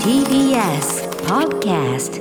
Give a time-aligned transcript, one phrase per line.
[0.00, 2.16] TBS Podcast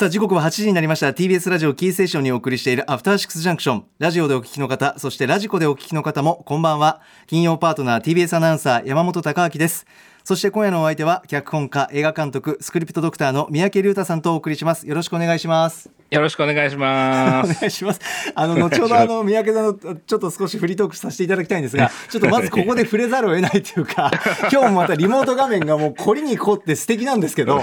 [0.00, 1.08] さあ時刻は8時になりました。
[1.08, 7.02] TBS ラジオキーステーションにお送りしているアフターシックスジャンクションラジオでお聞きの方そしてラジコでお聞きの方もこんばんは。
[7.26, 9.86] 金曜パートナー TBS アナウンサー山本貴明です。
[10.24, 14.88] そして今夜のお相手は脚本家映画監督スクリプトドクターの三宅龍太さんとお送りします。
[14.88, 15.90] よろしくお願いします。
[16.10, 17.60] よろしくお願いしまおす。
[17.60, 18.00] 願いします。
[18.34, 24.10] あの、後ほど、あの、三宅さんの、ちょっと少しフリートークさせていただきたいんですが、 ちょっとまずここで触れざるを得ないというか、
[24.50, 27.62] 今日もまたリモート画面がもう凝りに凝って素敵なんですけど、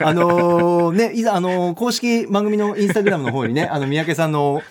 [0.00, 4.62] あのね、いざ、あの公式番組のインスタグラムの方にね、あの、三宅さんの、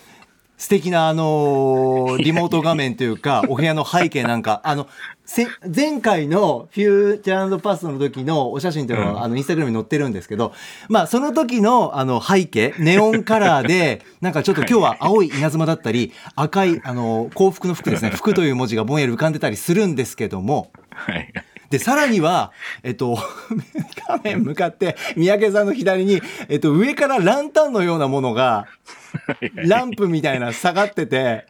[0.61, 4.87] 素敵なあのリモート画面というか、 お部屋の背景なんか、あの、
[5.25, 10.53] せ前回のフューチャーパストの時のお写真というのは、あの、インスタグラムに載ってるんですけど、
[10.87, 21.33] まあ、その時のあの背景、ネオンカラーで、 なんかちょっと今日は青い稲妻だったり、赤い、あの、幸福の服ですね、 服という文字がぼんやり浮かんでたりするんですけども、はい。
[21.71, 22.51] で、さらには、
[22.83, 23.17] えっと、
[24.07, 28.67] 画面向かって、三宅さんの左に、えっと、上からランタンのようなものが、
[29.55, 31.45] ランプみたいな下がってて、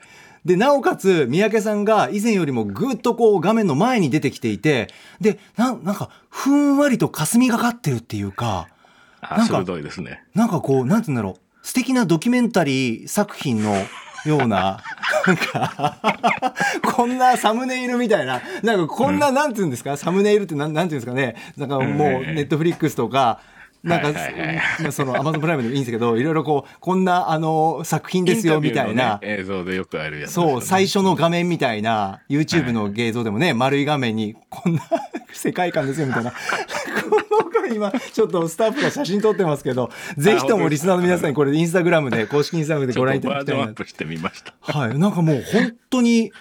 [0.46, 8.68] で、なおかつ、三宅さんが以前よりもぐっとこう画面の前に出てきていて、で、なんなんか、ふんわりと霞がかってるっていうか、
[9.22, 10.24] あなんか鋭いですね。
[10.36, 13.76] なんかこう、なんて言うんだろう、素敵なドキュメンタリー作品の
[14.26, 14.80] ような、
[15.26, 15.96] なんか、
[16.84, 23.40] こんなサムネイルみたいな、なんかこんな、なんて言うんですか、サムネイルってなんなんて言うんですかね、なんかもう、ネットフリックスとか、
[23.84, 29.20] なんか、そのアマゾンプライムでもいいんですけど、いろいろこう、こんな、あの、作品ですよ、みたいな。
[29.22, 34.84] ね映像でよくあるやつね、そう、最初の画面みたいな、YouTube の映像でもね、丸い画面に、こんな
[35.34, 36.32] 世界観ですよ、みたいな。
[37.12, 44.53] このが今、ちょっとスタッフが写真撮ってますけど、 ぜひともリスナーの皆さんにこれ、インスタグラムで、公式インスタグラムでご覧いとバージョンアただきたいなップしてみました。
[44.62, 44.98] はい。
[44.98, 46.31] なんかもう本当に、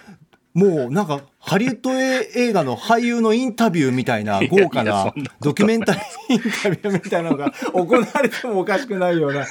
[0.53, 9.45] もうなんか、ハリウッド映画の俳優のインタビューみたいな豪華な ドキュメンタリーインタビューみたいなのが行われてもおかしくないような。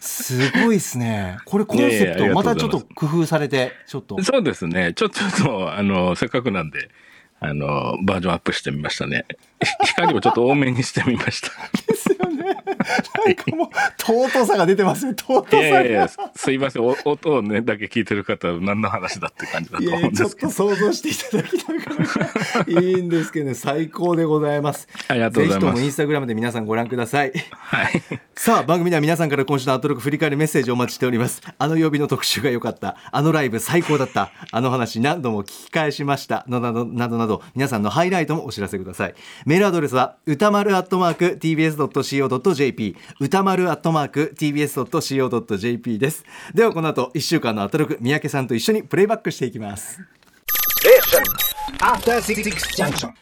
[0.00, 1.38] すごいですね。
[1.46, 4.22] これコンセプト、またちょっと工夫されて、ちょっと。
[4.22, 4.92] そうですね。
[4.94, 6.90] ちょ、ちょっと、あの、せっかくなんで、
[7.40, 9.24] あの、バージョンアップしてみましたね。
[9.84, 11.48] 光をちょっと多めにしてみました。
[11.86, 12.44] ですよね。
[12.44, 13.68] なんかもう、
[13.98, 15.14] 尊さが出てますね。
[15.14, 15.62] 尊さが。
[15.62, 16.82] いやいやすいません。
[16.82, 20.48] お音をね、だけ聞いてる方は何の話だって感じだといやいやちょっ思うんですけど。
[20.48, 28.02] と想像していただきながらいいんですけどね最高でございますありがとうございますぜひともインスタグラムで皆さんご覧くださいはい。
[28.34, 39.14] さあ番組では皆さんから今週のアウトロック振り返るメッセージをお待ちしておりますあの曜日の特集が良かったあのライブ最高だったあの話何度も聞き返しましたなどなどなどなど皆さんのハイライトもお知らせください
[39.52, 46.24] メールアドレスは歌丸アットマーク tbs.co.jp 歌丸アットマーク tbs.co.jp です
[46.54, 50.00] ではこの後1週間のアウトロック三宅さんと一緒にプレイバックしていきます.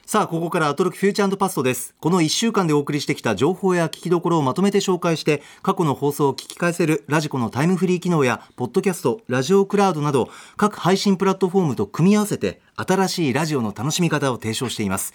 [0.06, 1.94] さあ、ここからアトロックフューチャーパストです。
[2.00, 15.12] この1週間でお送りしてきた情報や聞きどころをまとめて紹介して、過去の放送を聞き返せるラジコのタイムフリー機能や、ポッドキャスト、ラジオクラウドなど、各配信プラットフォームと組み合わせて、新しいラジオの楽しみ方を提唱しています。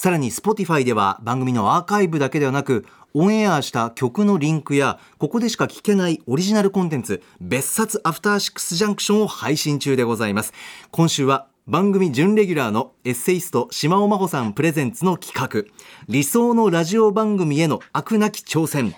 [0.00, 10.54] さらに Spotify では番組のアーカイブだけではなく、オンエアした曲のリンクや、ここでしか聞けないオリジナルコンテンツ、別冊アフターシックスジャンクションを配信中でございます。
[10.90, 15.70] 今週は番組準レギュラーのエッセイスト島尾真帆さんプレゼンツの企画
[16.08, 18.94] 理想のラジオ番組への飽くなき挑戦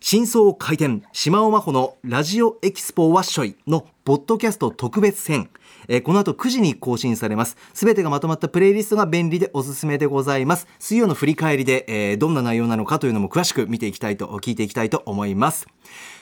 [0.00, 5.50] 真相回転島尾真帆のラジオエキスポワッショイのポッドキャスト特別編
[5.92, 7.56] えーこの後9時に更新されます。
[7.74, 10.68] すべてがまとまったプレイリストが便利でおすすめでございます。
[10.78, 15.66] 水曜の振り返りで、えーどんな内容なのかというのも詳しく見ていきたいと聞いていきたいと思います。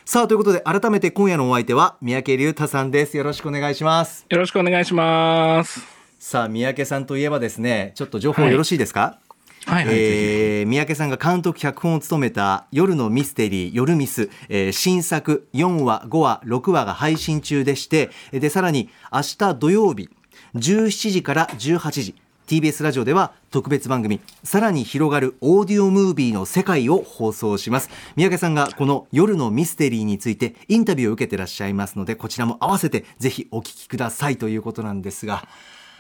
[0.06, 3.16] さあということで改めて今夜のお相手は三宅龍太さんです。
[3.18, 4.24] よろしくお願いします。
[4.30, 5.86] よろしくお願いします。
[6.18, 9.27] さあ三宅さんといえばですねちょっと情報よろしいですか、はい
[9.68, 9.84] はい。
[9.84, 9.90] ぜ
[10.60, 20.08] えー三宅さんが監督脚本を務めた夜のミステリー夜ミス、えー新作4話5話6話が配信中でしてでさらに明日土曜日
[20.54, 22.14] 17時から18時
[22.46, 35.46] TBS ラジオでは特別番組さらに広がるオーディオムービーの世界を放送します三宅さんがこの夜のミステリーについてインタビューを受けてらっしゃいますのでこちらも合わせてぜひお聞きくださいということなんですが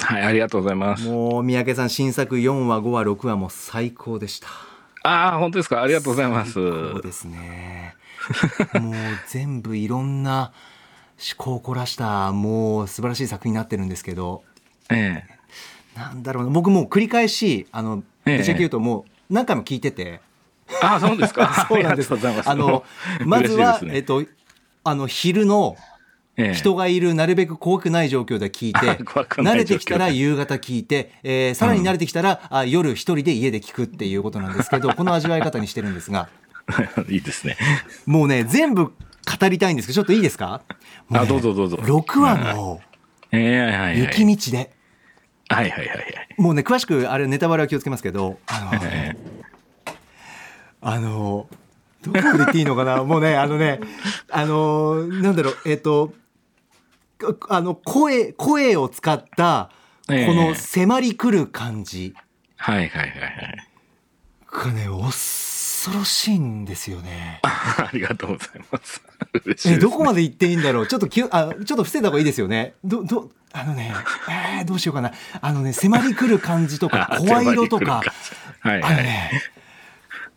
[0.00, 1.06] はい、ありがとうございます。
[1.08, 4.48] もう三宅さん新作4話5話6話も最高でした
[5.02, 5.82] ああ、本当ですか？
[5.82, 6.52] ありがとうございます。
[6.52, 6.60] そ
[6.98, 7.94] うですね
[8.74, 8.94] もう
[9.28, 10.52] 全部いろんな
[11.18, 14.42] 思考を凝らしたもう素晴らしい作品になってるんですけど
[14.90, 15.38] ええ。
[15.98, 20.20] なんだろうな僕もう繰り返しあのええぶっちゃけ言うともう何回も聞いてて、
[20.82, 21.66] ああ、そうですか。
[21.68, 22.10] そうなんです
[22.46, 22.84] あの
[23.26, 24.24] まずは、ねえっと
[24.84, 25.76] あの昼の
[26.40, 26.54] ええ。
[26.54, 36.28] 人がいるなるべく怖くない状況で聞いて 慣れてきたら夕方聞いて、えーさらに慣れてきたら、あ夜一人で家で聞くっていうことなんですけど この味わい方にしてるんですが。
[37.08, 37.56] いいですね。
[38.06, 40.62] もうね全部語りたいんですけどちょっといいですか？
[41.08, 41.76] もあねどうぞどうぞ。
[41.78, 42.80] 6話の
[43.32, 43.98] ええはいはいはい。
[44.00, 44.70] 雪道で、
[45.48, 46.28] はいはいはいはい。
[46.38, 49.16] もうね詳しくあれネタバレは気をつけますけどあの、え。
[50.80, 51.48] あの
[52.02, 53.02] どこまで言っていいのかな？
[53.02, 53.80] もうねあのね
[54.30, 56.12] あのなんだろうえっ、と
[57.48, 59.70] あの声声を使った
[60.06, 62.14] こええの迫り来る感じ
[62.56, 63.68] はいはいはいはい。
[64.50, 67.40] がね恐ろしいんですよね。
[67.44, 69.02] ありがとうございます。
[69.44, 69.74] 嬉ね。
[69.74, 70.86] えどこまで言っていいんだろう？
[70.86, 72.74] ちょっときゅあちょっと伏せた方がいいですよね。
[72.84, 73.92] どどあのね、
[74.28, 78.02] えー、どうしようかなあのね迫り来る感じとか あ声色とか。
[78.60, 78.94] はいはい。
[78.94, 79.30] あのね、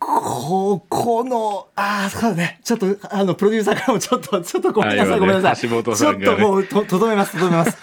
[0.04, 2.58] ここの、ああ、そうだね。
[2.64, 5.68] ちょっと、あの、プロデューサーからもちょっと、ちょっとごめんなさい、あごめんなさい。
[5.68, 7.78] 橋本ちょっともう、と、とどめます、とどめます。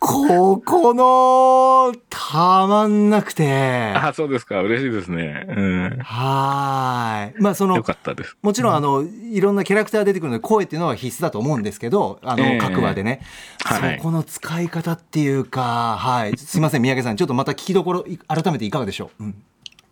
[0.00, 3.92] ここの、たまんなくて。
[3.94, 4.60] あ、そうですか。
[4.62, 5.46] 嬉しいですね。
[5.48, 5.98] うん。
[6.00, 7.42] はーい。
[7.42, 8.36] まあ、そのよ、かったです。
[8.42, 13.20] もちろん、あの、いろんなキャラクター出てくるので、声っていうのは必須だと思うんですけど、あの、ええ各話でね。
[13.62, 16.36] はいそこの使い方っていうか、はい。
[16.36, 17.16] すいません、三宅さん。
[17.16, 19.24] ちょっとまた聞きどころ、い改めていかがでしょう？
[19.24, 19.34] うん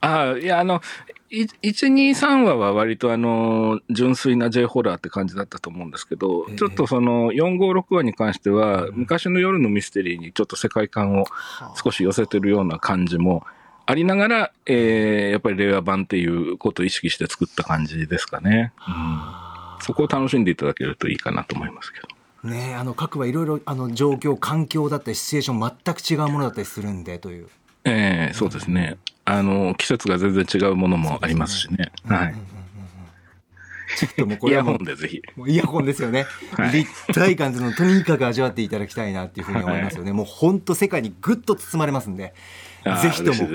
[0.02, 0.82] あいや、あの、
[1.30, 11.24] い1、2、3話は割とあの、純粋な J ホラーって感じだったと思うんですけど、ええちょっとその4、5、6話に関しては、昔の夜のミステリーにちょっと世界観を
[11.82, 13.44] 少し寄せてるような感じも
[13.86, 18.72] ありながら、えーやっぱり令和版っていうことを意識して作った感じですかね。
[18.86, 19.42] うん
[19.82, 22.48] そこを楽しんでいただけるといいかなと思いますけど。
[22.48, 27.48] ねあの各はいろいろあの状況環境だったりシチュエーション全く違うものだったりするんでという。
[27.84, 28.96] ええそうですね。
[29.24, 31.92] あの、季節が全然違うものもありますしね。
[32.06, 32.34] はい。
[33.96, 35.22] ちょっともうこイヤれはもうホンでぜひ。
[35.36, 42.34] もうイヤホンですよね、はい立体感というのをとにかく味わっていただきたいなっていうふうに思いますよね、もう本当世界にぐっと包まれますんで
[43.02, 43.48] ぜひとも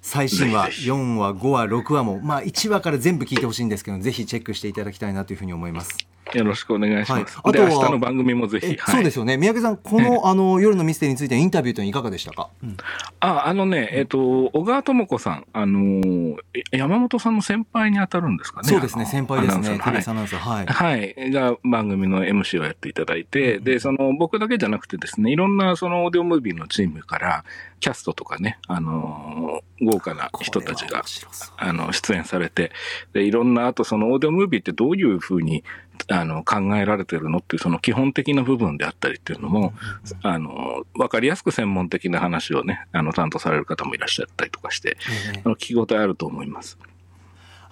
[0.00, 5.96] 最新話ぜひぜひ4話5話6話もまあ1話から全部聞いてほしいんですけどぜひチェックしていただきたいなというふうに思います。
[6.34, 7.38] よろしくお願いします。
[7.38, 7.50] はい。
[7.50, 8.66] あと明日の番組もぜひ。
[8.66, 8.94] えはい。
[8.96, 9.36] そうですよね。
[9.36, 12.76] 三宅さんこのあの夜のミステリーについてのインタビューというのはいかがでしたか、うん。
[13.20, 16.36] あ、あのね、えっ、と、小川智子さん、あの
[16.70, 18.68] 山本さんの先輩に当たるんですかね？
[18.68, 19.04] そうですね。
[19.04, 19.68] 先輩ですね。
[19.68, 19.92] アナウンサー。
[19.92, 20.38] の TBS アナウンサー。
[20.38, 21.30] はい、はい。
[21.30, 27.44] が番組の MC をやっていただいて、で、その僕だけじゃなくてですね、いろんなそのオーディオムービーのチームから、
[27.80, 31.02] キャストとかね、あのー豪華な人たちが
[31.56, 32.72] あの、出演されて、
[33.12, 35.64] で、いろんな、あとそのオーディオムービーってどういうふうに、
[36.08, 39.72] あの、考えられてるのっていう、その基本的な部分であったりっていうのも、
[40.22, 44.96] あの、わかりやすく専門的な話をね、あの、担当される方もいらっしゃったりとかして、
[45.34, 46.78] ええあの聞き応えあると思います。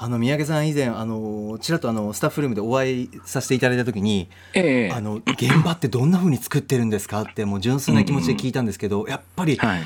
[0.03, 9.83] あの三宅さん以前あのちらっとあのスタッフルームでお会いさせていただいた時にええあの現場ってどんな風に作ってるんですかってもう純粋な気持ちで聞いたんですけど、やっぱり、はい。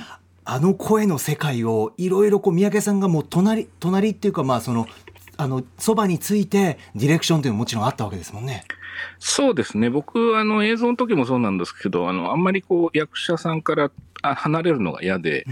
[0.47, 4.87] あの声の世界をいろいろこう三宅さんがもう隣隣っていうかまあその
[5.37, 8.65] あのそばについてディレクションというのももちろんあったわけですもんね。
[9.19, 9.91] そうですね。
[9.91, 13.91] 僕、あの、映像の時もそうなんですけど、あの、あんまりこう、役者さんから
[14.23, 15.47] あ離れるのが嫌で、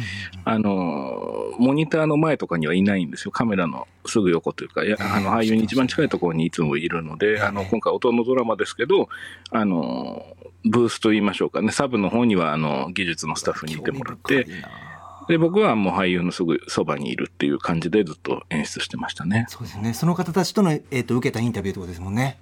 [0.45, 3.31] あの、モニターの前とかにはいないんですよ。
[3.31, 9.09] カメラのすぐ横というか、あの、俳優に一番近いところにいつもいるので、あの、今回音のドラマですけど、
[9.51, 10.25] あの、
[10.65, 14.47] ブースと言いましょうかね、サブの方には、あの、技術のスタッフにいてもらって
[15.29, 19.47] で、僕はもう俳優のすぐそばにいるっていう感じでずっと演出してましたね。
[19.49, 22.39] そうですねその方たちとの、えー、と受けたインタビューってことですもんね。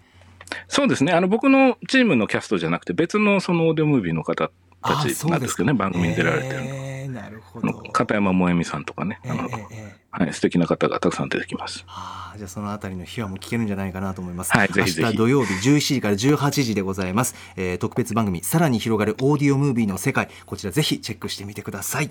[0.69, 1.13] そうですね。
[1.13, 4.51] あの、僕のチームのキャストじゃなくて、別のそのオーディオムービーの方
[4.83, 6.61] たちなんですけどね、番組に出られてるの。
[6.61, 7.73] えーなるほど。
[7.93, 11.85] 片山萌美さんとかね、えあのーえーえーはい、素敵な方がたくさん出てきます。
[11.87, 14.53] はあ、じゃあそのあたりの秘話も聞けるんじゃないかなと思います。
[14.53, 17.35] はいぜひぜひ土曜日17時から18時でございます。
[17.57, 22.11] えー特別番組、さらに広がるオーディオムービーの世界、こちらぜひチェックしてみてください。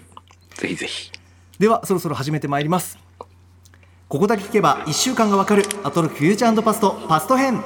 [0.59, 1.11] ぜひぜひ。
[1.57, 2.99] では、そろそろ始めてまいります。
[4.09, 7.63] ここだけ聞けば1週間がわかる、アトロクフューチャーパスト、パスト編。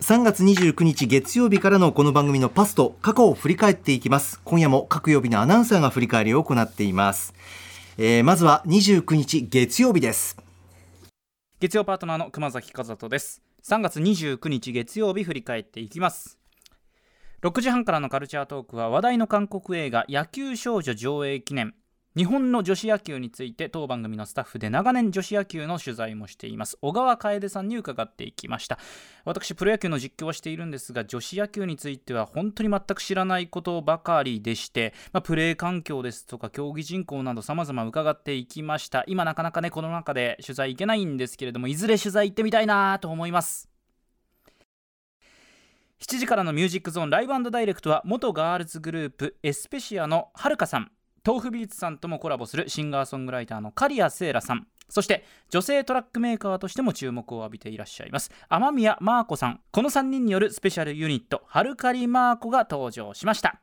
[0.00, 2.96] 3月29日月曜日からのこの番組のパスト。
[3.02, 4.40] 過去を振り返っていきます。
[4.44, 7.34] 今夜も各曜日のアナウンサーが振り返りを行っています、
[7.98, 10.36] えーまずは29日月曜日です。
[11.58, 13.42] 月曜パートナーの熊崎和人です。
[13.68, 16.38] 3月29日月曜日振り返っていきます
[17.46, 21.74] 6時半からのカルチャートークは話題の韓国映画野球少女上映記念。
[22.16, 28.80] 日本の女子野球について当番組のスタッフで長年女子野球の取材もしています小川楓さんに伺っていきました。
[29.24, 39.04] 私プロ野球の実況はしているんですが女子野球については本当に全く知らないことばかりでして、まあ、プレー環境ですとか競技人口など様々伺っていきました。
[39.06, 43.75] 今なかなかねこの中で取材行けないんですけれどもいずれ取材行ってみたいなと思います。
[46.00, 50.90] 7時からのミュージックゾーン Live & Direct は元ガールズグループ Especia のはるかさん。
[51.26, 54.66] tofubeats さんともコラボするシンガーソングライターの仮谷せいらさん。
[54.88, 58.30] そして女性トラックメーカーとしても注目を浴びていらっしゃいます。
[58.48, 59.60] 天宮真子さん。
[59.72, 63.60] この3人によるスペシャルユニットはるかりマー子が登場しました。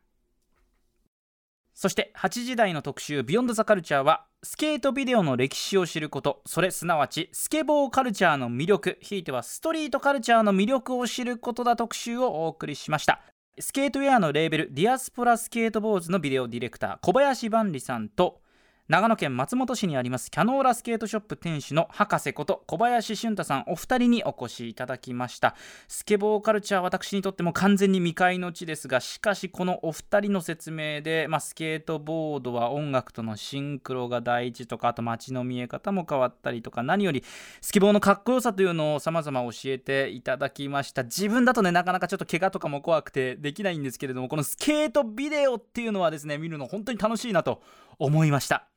[1.73, 6.41] そして8時台の特集「Beyond the Culture はスケートビデオの歴史を知ること。
[6.45, 8.97] それすなわちスケボーカルチャーの魅力。
[9.01, 13.21] ひいてはストリートカルチャーの魅力を知ることだ特集をお送りしました。
[13.59, 18.41] スケートウェアのレーベルディアスポラスケートボーズのビデオディレクター小林万里さんと
[18.89, 25.55] 長野県松本市にありますキャノーラスケートショップ店主の博士こと小林俊太さんお二人にお越しいただきました。
[25.87, 37.23] スケボーカルチャー私にとっても完全に未開の地ですがしかしこのお二人の説明で、まあ、スケートボードは音楽とのシンクロが大事とかあと街の見え方も変わったりとか何より
[37.61, 41.03] スケボーのかっこよさというのを様々教えていただきました。
[41.03, 47.61] 自分だとねなかなかちょっと怪我とかも怖くてできないんですけれどもこのスケートビデオっていうのはですね見るの本当に楽しいなと
[47.99, 48.67] 思いました。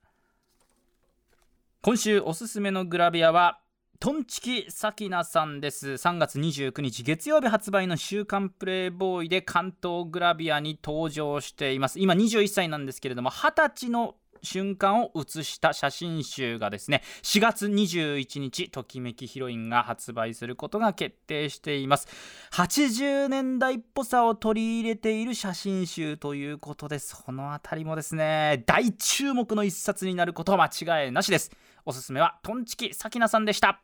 [1.82, 3.60] 今週おすすめのグラビアは
[3.98, 5.92] トンチキサキナさんです。
[5.92, 11.98] 3月29日月曜日発売の「週刊プレイボーイ」で関東グラビアに登場しています。
[11.98, 22.08] 今21歳なんですけれども20歳の瞬間を写した写真集がですね4月21日ときめきヒロインが発売することが決定しています。
[22.52, 31.50] 80年代っぽさを取り入れている写真集ということでそのあたりもですね大注目の一冊になること間違いなしです。
[31.84, 33.80] おすすめはトンチキサキナさんでした。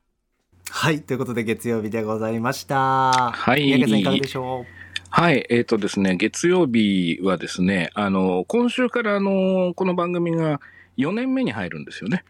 [0.71, 3.33] はいということで月曜日でございました。
[3.33, 3.65] はい。
[3.73, 4.82] 三宅さんいかがでしょう？
[5.15, 10.59] はい、えっ、とですね、月曜日はですね、あの、今週からあの、この番組が
[10.97, 12.25] 4年目に入るんですよね。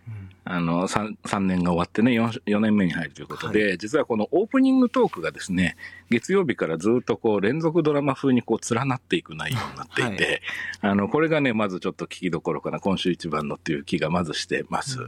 [0.44, 5.76] あの3、3年が終わってね4、4年目に入るということで、は実はこのオープニングトークがですね、
[6.10, 10.42] 月曜日からずっとこう連続ドラマ風にこう連なっていく内容になっていて、
[10.80, 14.98] あの、これがね、まずちょっと聞きどころかな、今週一番のっていう気がまずしてます。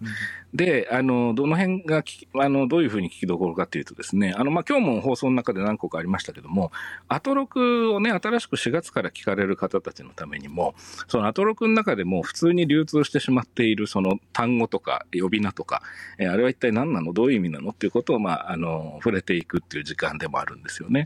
[0.54, 2.04] で、あの、どの辺が
[2.38, 6.70] あの、どういうふうに聞きどころかっていうとですね、あの、まあ、今日も放送の中で何個かありましたけども、
[7.08, 10.74] アトロクをね、新しく4月から聞かれる方たちのためにも、
[11.08, 15.82] そのアトロクの中でも普通に流通してしまっているその単語とか呼び名とか、
[16.18, 17.12] えーあれは一体何なの？
[17.12, 17.70] どういう意味なの？
[17.70, 21.04] っていうことを、まあ、あの、触れていくっていう時間でもあるんですよね。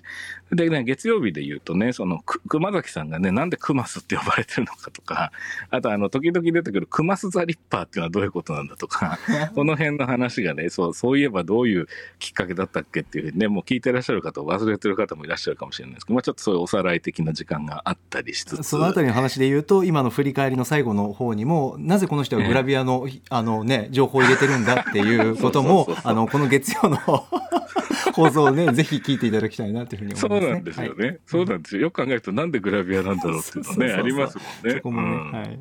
[0.53, 5.33] でね、月曜日で言うとね、その、く熊崎さんがね、なんでクマスって呼ばれてるのかとか、
[5.71, 9.19] あとあの、時々出てくるクマスザリッパーっていうのはどういうことなんだとか、
[9.55, 11.87] この辺の話がね、そう、そういえばどういう
[12.19, 18.63] きっかけだったっけっていうふうにね、もう聞いてらっしゃる方を忘れてる方もいらっしゃるかもしれないですけど、まあちょっとそういうおさらい的な時間があったりしつつ。
[18.63, 26.97] そのあたりの話で言うと今の振り返りの最後の方にもなぜこの人はグラビアの,、あのね、情報を入れてるんだっていう こともあのこの月曜の
[28.15, 30.41] 放送をねぜひ聞いていただきたいなというふうに思いますね。
[30.41, 31.07] そうなんですよね。
[31.07, 31.83] はいそうなんですよ。
[31.83, 34.77] よく考えるとなんでグラビアなんだろうっていうのね、 ありますもんね。
[34.77, 35.61] そこもね、うんはい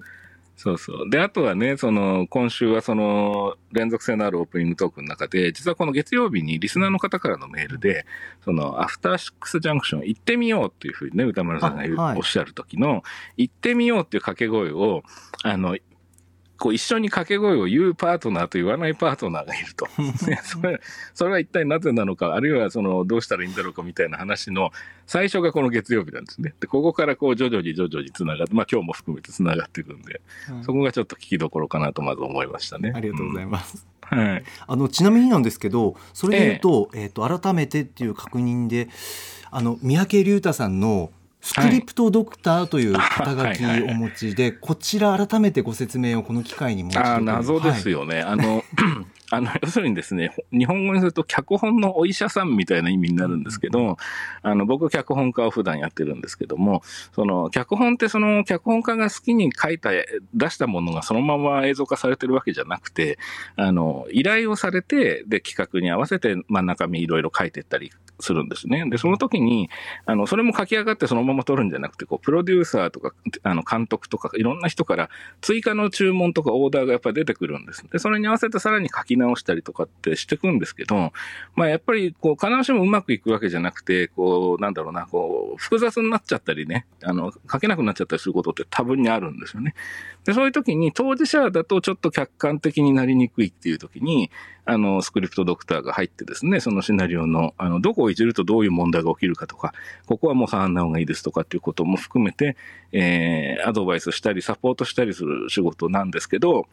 [0.58, 1.10] そうそう。
[1.10, 8.08] で、あとはね、その、今週はその、連続性のあるオープニングトークの中で、実はこの月曜日にリスナーの方からのメールで、
[8.44, 13.04] その、アフターシックスジャンクション行ってみようっていうふうにね、歌丸さんがはいおっしゃる時の、
[13.38, 15.04] 行ってみようっていう掛け声を、
[15.44, 15.78] あの、
[16.58, 19.86] こう一緒に掛け声を言うパートナーと言わないパートナーがいると。
[20.28, 20.82] ね それ、
[21.14, 24.72] それは一体なぜなのか、あるいはその、どうしたらいいんだろうかみたいな話の
[25.06, 26.54] 最初がこの月曜日なんですね。
[26.60, 30.22] で、ここからこう徐々に徐々につながって、まあ今日も含めてつながっていくんで、
[30.52, 32.92] うんそこがちょっと聞きどころかなとまず思いましたね。
[32.96, 33.78] ありがとうございまます。
[33.78, 33.88] す。
[34.02, 34.44] はい。
[34.68, 38.90] あのちなみになんですけどそれで言うと,、えーと改めてっていう確認で
[39.52, 41.12] あの三宅龍太さんの
[41.48, 48.00] スクリプトドクターという肩書きはいはいはいをお持ちで、こちら改めてご説明をこの機会にもう一度ああ、謎ですよ。
[48.00, 48.22] よね。
[48.22, 48.64] あの、
[49.30, 53.98] あの、 要するにですね、日本語にすると脚本のお医者さんみたいな意味になるんですけど、
[54.42, 56.82] あの、僕脚本家を普段やってるんですけども、
[57.14, 59.92] その、脚本ってその、脚本家が好きに書いた、
[60.34, 63.18] 出したものがそのまま映像化されてるわけじゃなくて、
[63.56, 68.90] あの、依頼をされて、で、企画に合わせて、まあ、中身いろいろ書いてったりするんですね。
[68.90, 69.70] で、その時に、
[70.06, 75.10] あの、それも書き上がってそのまま撮るんじゃなくて、こう、プロデューサーとか、あの、監督とか、いろんな人から
[75.42, 77.86] 追加の注文とかオーダーがやっぱり出てくるんです。
[77.92, 81.12] で、それに合わせてさらに書き直したりとかってしていくんですけど、
[81.56, 89.74] まあやっぱりこう必ずしもうまくいくわけじゃなくて、こう、なんだろうな、こう、複雑になっちゃったりね、あの、書けなくなっちゃったりすることって多分にあるんですよね。
[90.26, 94.30] で、そういう時に当事者だとちょっと客観的になりにくいっていう時に、
[94.70, 99.74] あの、スクリプトドクターが入ってですね、そのシナリオの、あの、どこをいじるとどういう問題が起きるかとか、
[100.06, 102.58] ここはもう触んない方がいいですとかっていうことも含めて、
[102.92, 106.68] えー、アドバイスしたり、サポートしたりする仕事なんですけど、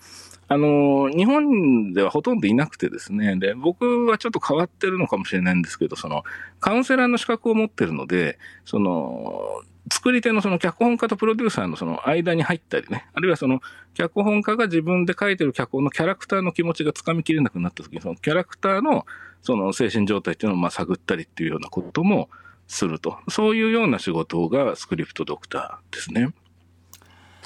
[0.49, 6.25] あの、日本ではほとんどいなくてですね、で、僕はちょっと変わってるのかもしれないんですけど、その、
[6.59, 13.61] カウンセラーの資格を持ってるので、その、作り手のその脚本家とプロデューサーのその間に入ったりね、あるいはその
[13.93, 19.07] 脚本家が自分で書いてる脚本のキャラクターの気持ちがつかみきれなくなった時に、そのキャラクターの
[19.43, 22.31] その精神状態っていうのをまあ探ったりっていうようなことも
[22.67, 23.19] すると。
[23.29, 26.33] そういうような仕事がスクリプトドクターですね。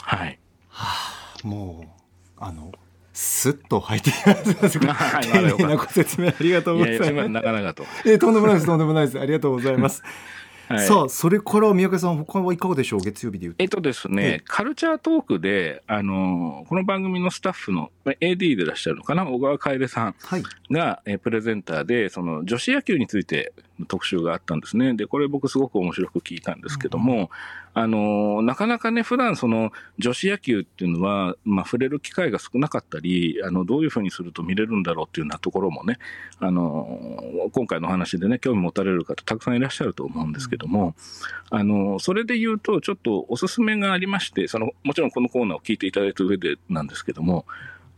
[0.01, 0.39] はい。
[0.69, 0.87] は
[1.45, 2.05] あ、もう、
[2.39, 2.73] あの、
[3.13, 4.95] すっと入ってきました。
[4.95, 7.13] はい、丁寧 なご説明ありがとうございます。
[7.13, 7.85] いやいやなかなかと。
[8.07, 9.19] えー、とんでもないです、とんでもないです。
[9.19, 10.05] ありがとうございます。
[10.69, 13.01] はい、さあそれから宮家さん他はいかがでしょう？
[13.01, 13.63] 月曜日でいうと。
[13.63, 19.27] えっとですね、カルチャートークであのこの番組のスタッフの AD でいらっしゃるのかな？
[19.27, 20.15] 小川楓さん
[20.71, 24.95] が、はい、えプレゼンターでその女子野球についての特集があったんですね。
[24.95, 27.29] でこれ僕すごく面白く聞いたんですけども、うん。
[27.75, 35.99] あの、なかなかね、普段その女子野球っていうのは、まあ、触れる機会が少なかったり、あの、どういうふうにすると見れるんだろうっていうようなところもね、
[36.41, 36.99] あの、
[37.53, 40.95] 今回の話でね、興味持たれる方たくさんいらっしゃると思うんですけども、
[41.51, 47.47] あの、それで言うと、ちょっとおすすめがありまして、その、もちろんこのコーナーを聞いていただいた上でなんですけども、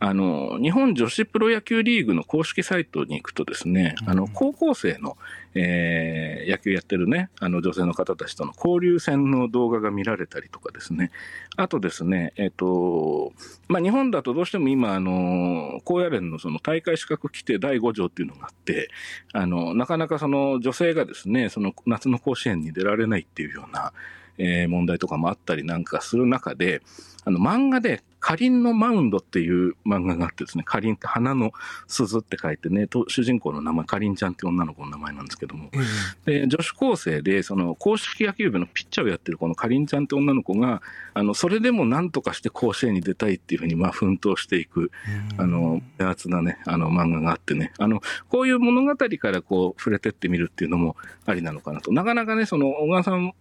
[0.02, 5.16] あの、日本女子プロ野球リーグの公式サイトに行くとですね、あの、高校生の、
[5.54, 11.10] えー、野球やってるね、あの女性の方たちとの交流戦の動画が見られたりとかですね、
[11.56, 13.32] あとですね、えっ、ー、と、
[13.68, 18.90] まあ、日本だとどうしても今、あの、高野連のその大会資格規定第5条っていうのがあって、
[19.32, 23.92] あの、なかなかその女性がですね、その夏の甲子園に出られないっていうような、
[24.38, 26.82] えー、問題とかもあったりなんかする中で、
[27.24, 31.52] あの漫画で、かりんのマウンドっていう漫画があってですね、かりんって花の
[31.88, 35.84] 鈴って書いてね、と主人公の名前、かりんちゃんって女の子の名前なんですけども、うん、
[36.24, 40.82] で女子高生で、その公式野球部のピッチャーをやってるこのかりんちゃんって女の子が、
[41.14, 44.90] あの、それでも何とかして甲子園に出たいっていうふうに、まあ、奮闘していく、
[45.38, 50.96] あの、手厚なね、あの、漫画があってね、あの、こういう物語からこう、触れてってみるっていうのも
[51.26, 51.92] ありなのかなと。
[51.92, 53.32] なかなかね、その、小川さん、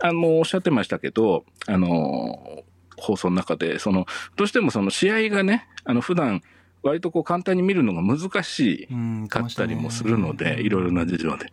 [0.00, 2.64] あの、おっしゃってましたけど、あの、
[2.96, 6.42] 放送の中で、その、どうしてもその試合がね、あの、普段、
[6.86, 8.88] 割とこう簡単に見るのが難し
[9.28, 11.50] かったりもするので、いろいろな事情で。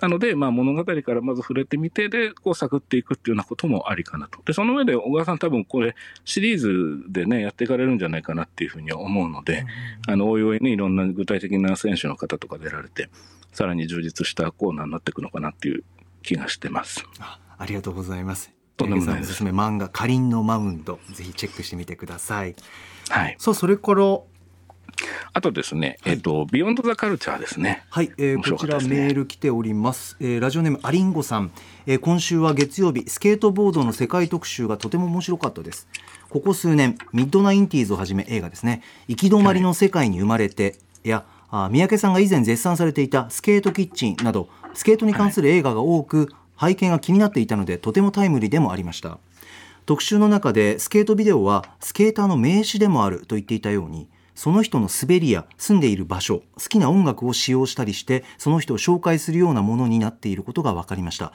[0.00, 4.42] なので、まあ物語からまず触れてみて、で、こう探っていくっていうようなこともありかなと。
[4.44, 9.64] で、その上で小川さん多分これシリーズでね、やっていかれるんじゃないかなっていうふうに思うので、
[10.06, 13.08] あの、おいおいね、いろんな具体的な選手の方とか出られて、
[13.52, 15.84] さらに充実したコーナーになっていくのかなっていう
[16.22, 17.06] 気がしてます。
[17.20, 18.53] あありがとうございます。
[18.76, 19.30] とんでもないです。
[19.30, 22.54] おすすめ漫画かりんのマウンドぜひチェックしてみてください。
[23.08, 23.36] はい。
[23.38, 24.20] さあそれから
[25.32, 27.84] あとですね、はい、えっ、と、 Beyond the Culture ですね。
[27.90, 30.16] はい、えー、こちらメール来ております。
[30.20, 31.50] えー、ラジオネームアリンゴさん、
[31.86, 35.88] えー、今週は月曜日、スケートボードの世界特集がとても面白かったです。
[36.30, 40.70] ここ数年、 Mid90s をはじめ映画ですね、行き止まりの世界に生まれて、は
[41.04, 49.18] い、や、あ三宅さんが以前絶賛されていた Skate Kitchen など、スケートに関する映画が多く、背景が気になっていたので、とてもタイムリーでもありました。
[49.86, 61.32] 特集の中でスケートビデオはスケーターの名刺でもあると言っていたようにその人の滑りや住んでいる場所好きな音楽を使用したりしてその人を紹介するようなものになっていることが分かりました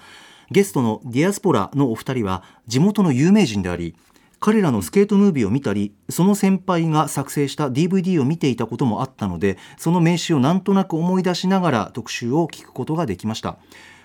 [0.52, 3.96] ゲストのディアスポラのお二人は地元の有名人であり
[4.40, 13.60] 彼らのスケートムービーを見たりその先輩が作成した DVD を見ていたこともあったのでその名刺をなんとなく思い出しながら特集を聞くことができました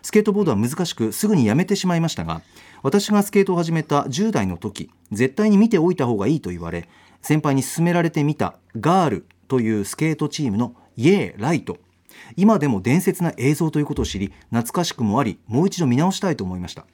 [0.04, 2.42] スケートボードは難しくすぐにやめてしまいましたが
[2.82, 6.90] 私がスケートを始めた10代の時絶対に見ておいた方がいいと言われ
[7.22, 11.78] 先輩に勧められてみたガールというスケートチームのイエーライト。
[12.36, 16.84] 今でも伝説な映像ということを知り懐かしくもありもう一度見直したいと思いました。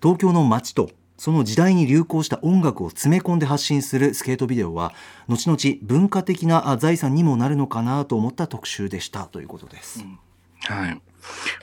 [0.00, 4.92] 東京の街とその時代に流行した音楽を詰め込んで発信するスケートビデオは
[5.28, 10.18] 後々文化的な財産にもなるのかなと思った特集でしたということです、うん、
[10.60, 11.00] はい。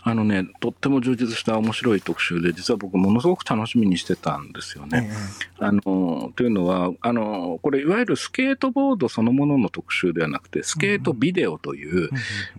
[0.04, 5.12] あのね、とっても充実した面白い特集で、実は僕、ものすごく楽しみにしてたんですよね。
[5.60, 12.10] えー、あのというのはあの、これ、いわゆるスケートボードそのものの特集ではなくて、スケートビデオという、うん、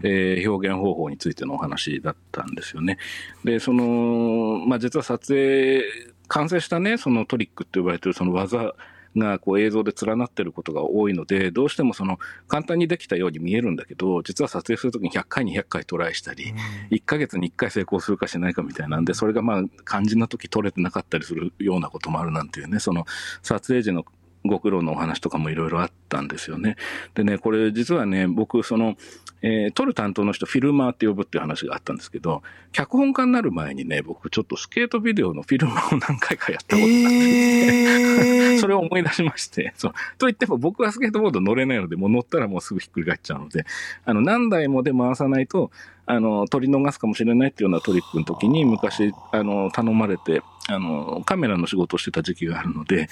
[0.03, 2.99] えー、表現方法についてのお話だったんですよね。
[3.45, 5.83] で、その、まあ、実は撮影、
[6.29, 8.75] 完成したね、そのトリックって呼ばれてるその技
[9.17, 16.55] がこう映像で連なってることが多いので、どうしてもその簡単にできたように見えるんだけど、実は撮影するときに100回200回トライしたり、
[16.91, 23.07] 1ヶ月に1回成功するかしないかみたいなんで、それがまあ肝心な時撮れてなかったりするようなこともあるなんていうね、その
[23.43, 24.05] 撮影時の
[24.45, 26.77] ご苦労のお話とかもいろいろあったんですよね。
[27.15, 28.97] でね、これ実はね、僕、その、
[29.41, 39.93] えー、撮る担当の人、フィルマーって呼ぶっていう話があったんですけど、脚本家になる前にね、僕ちょっとスケートビデオのフィルマーを何回かやったことがあって、えー、それを思い出しまして、そう。
[40.19, 43.67] と言っても僕はスケートボード乗れないので、もう乗ったらもうすぐひっくり返っちゃうので、
[44.05, 45.71] あの、何台もで回さないと、
[46.07, 53.09] あの、取り逃すかもしれないっていうようなトリックの時に昔、あの、頼まれて、あの、カメラの仕事をしてた時期があるので、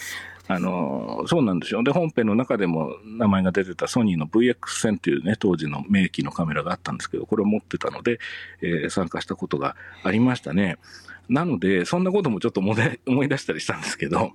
[0.48, 1.82] あの、そうなんですよ。
[1.82, 8.18] で、本編の中でも名前が出てたソニーの VX1000 っていうね、当時の名機のカメラがあったんですけど、これを持ってたので、
[8.60, 10.78] えー、参加したことがありましたね。
[11.32, 12.74] なので、そんなこともちょっと思
[13.24, 14.32] い出 したりしたんですけど、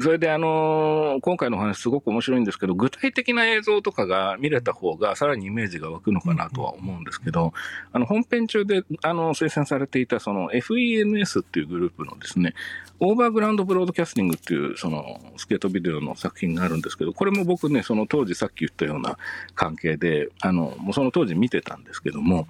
[0.00, 7.52] それであのー、今回の話すごく面白いんですけど、具体的な映像とかが見れた方がさらにイメージが湧くのかなとは思うんですけど、
[7.92, 12.54] あの、本編中であの、推薦されていたその FEMS っていうグループのですね、
[13.00, 19.18] オーバーグラウンドブロードキャスティングっていうそのスケートビデオの作品があるんですけど、これも僕ね、その当時さっき言ったような
[19.54, 22.48] 関係で、あの、もうその当時見てたんですけども、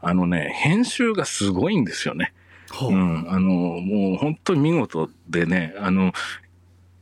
[0.00, 2.32] あのね、編集がすごいんですよね。
[2.80, 6.12] うん、あの、もう本当に見事でね、あの、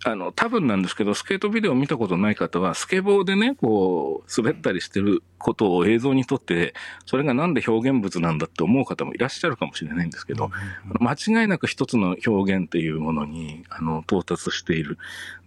[0.06, 6.74] あの、多分なんですけど、スケートビデオを見たことない方は、スケボーでね、こう、滑ったりしてることを映像に撮って、
[7.06, 10.52] それがなんで表現物なんだって思う方もいらっしゃるかもしれないんですけど、
[11.00, 14.96] 間違いなく一つの表現っていうものに、あの、到達している。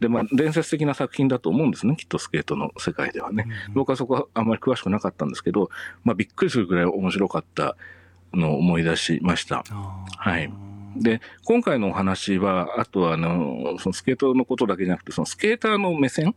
[0.02, 3.48] で、まあ、伝説的な作品だと思うんですね、きっとスケートの世界ではね。
[3.74, 5.70] 僕はそこはあんまり詳しくなかったんですけど、
[6.04, 7.78] まあ、びっくりするぐらい面白かった
[8.34, 9.64] のを思い出しました。
[10.18, 10.52] はい。
[10.96, 16.36] で、今回のお話は、あとはあの、そのスケートのことだけじゃなくて、そのスケーターの目線？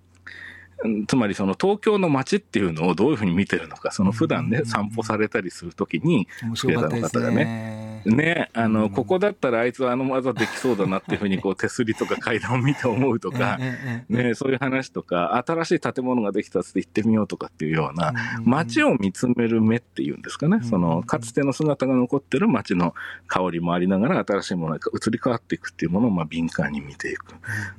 [1.07, 13.59] つまりその東京の街っていうのをどういうふうに見てるのか、その普段ね、散歩されたりするときに、スケーターの方がね、ね、あの、ここだったらあいつはあの技できそうだなっていうふうに、こう手すりとか階段を見て思うとか、
[14.09, 18.13] ね、そういう話とか、新しい建物ができたって行ってみようとかっていうような、
[18.45, 22.95] 街を見つめる目っていうんですかね、その、かつての姿が残ってる街の
[23.27, 27.35] 香りもありながら、新しいものが移り変わっていくっていうものを、まあ、敏感に見ていく。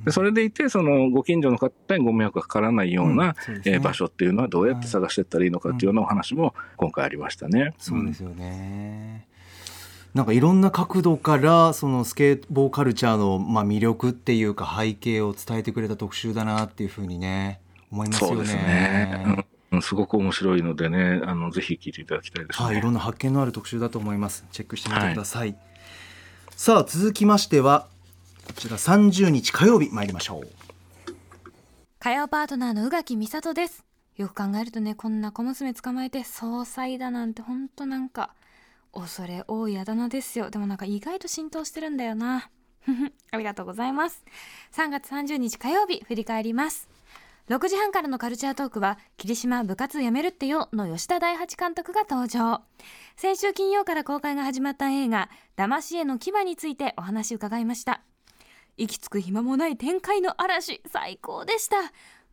[0.06, 7.74] でそれでいて、その、ご近所の方にご迷惑がかからないような、うんね、えー、場所っていうのはどうやって探していったらいいのかっていうようなお話も今回ありましたね。
[7.78, 9.28] そうですよね、
[10.14, 18.36] なんかいろんな角度からそのスケボーカルチャーのまあ魅力っていうか背景を伝えてくれた特集だなっていうふうにね思いますよね。
[18.36, 24.46] そうですね、うん、すごく面白いのでねあのぜひ聞いていただきたいです、ね、はい、いろんな発見のある特集だと思います。
[24.52, 25.58] チェックしてみてください、はい、
[26.56, 27.88] さあ続きましては
[28.46, 30.48] こちら30日火曜日参りましょう。
[32.00, 33.86] 火曜パートナーの宇垣美里です。
[34.18, 38.34] よく考えるとね、こんな小娘捕まえて総裁だなんてほんとなんか、
[38.94, 40.50] 恐れ多いあだ名ですよ。
[40.50, 42.50] でもなんか意外と浸透してるんだよな。
[43.32, 44.24] ありがとうございます。
[44.74, 46.90] 3月30日火曜日、振り返ります。
[47.50, 52.62] 6時半からのカルチャートークは、霧島部活やめるってよの吉田大八監督が登場。
[53.16, 58.02] 先週金曜から公開が始まった映画、騙し絵の牙についてお話伺いました。
[58.78, 61.76] 息つく暇もない展開の嵐最高でした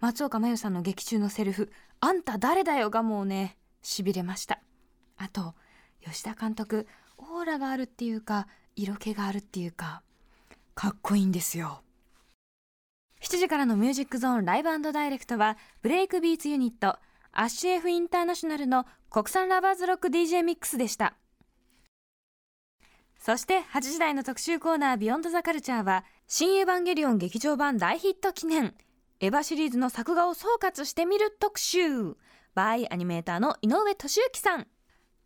[0.00, 1.70] 松岡真優さんの劇中のセリフ
[2.00, 4.60] 「あんた誰だよ」がもうねしびれました
[5.18, 5.54] あと
[6.04, 6.86] 吉田監督
[7.18, 10.02] オーラがあるっていうか色気があるっていうか
[10.74, 11.82] かっこいいんですよ。
[13.20, 16.98] 7時からのミュージックゾーン Live & Direct はブレイクビーツユニット
[17.32, 21.14] アッシュ F インターナショナルの国産ラバーズロック DJ ミックスでした。
[23.18, 28.74] そして8時台の特集コーナー Beyond the Culture は新エヴァンゲリオン劇場版大ヒット記念
[29.20, 32.16] エヴァシリーズの作画を総括してみる特集。
[32.54, 34.66] by アニメーターの井上俊之さん。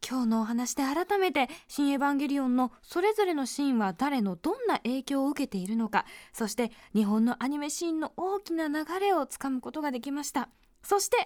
[0.07, 10.51] 今日のお話で改めて新エヴァンゲリオンのそれぞれのシーンは誰のどんな影響を受けているのかそして日本のアニメシーンの大きな流れをつかむことができました。
[10.83, 11.17] そして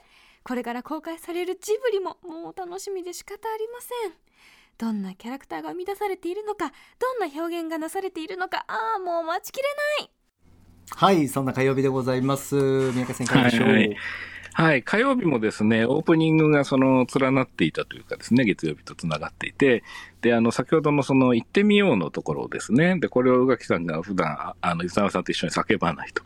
[0.44, 4.12] これから公開されるジブリももう楽しみで仕方ありません。
[4.78, 9.64] どんなキャラクターが生み出されているのかどんな表現がなされているのかああもう待ちきれ
[10.00, 10.10] ない。
[10.90, 12.54] はいそんな火曜日でございます。
[12.94, 13.96] 宮家さんいかがでしょう、はいはい
[14.52, 14.82] はい。
[14.82, 19.82] 火曜日もですね、オープニングがその連なっていたというかですね、月曜日と繋がっていて、
[20.20, 22.98] で、あの、先ほどのその、行ってみようのところですね。
[22.98, 26.22] で、これを宇垣さんが普段、あの、伊沢さんと一緒に叫ばないと。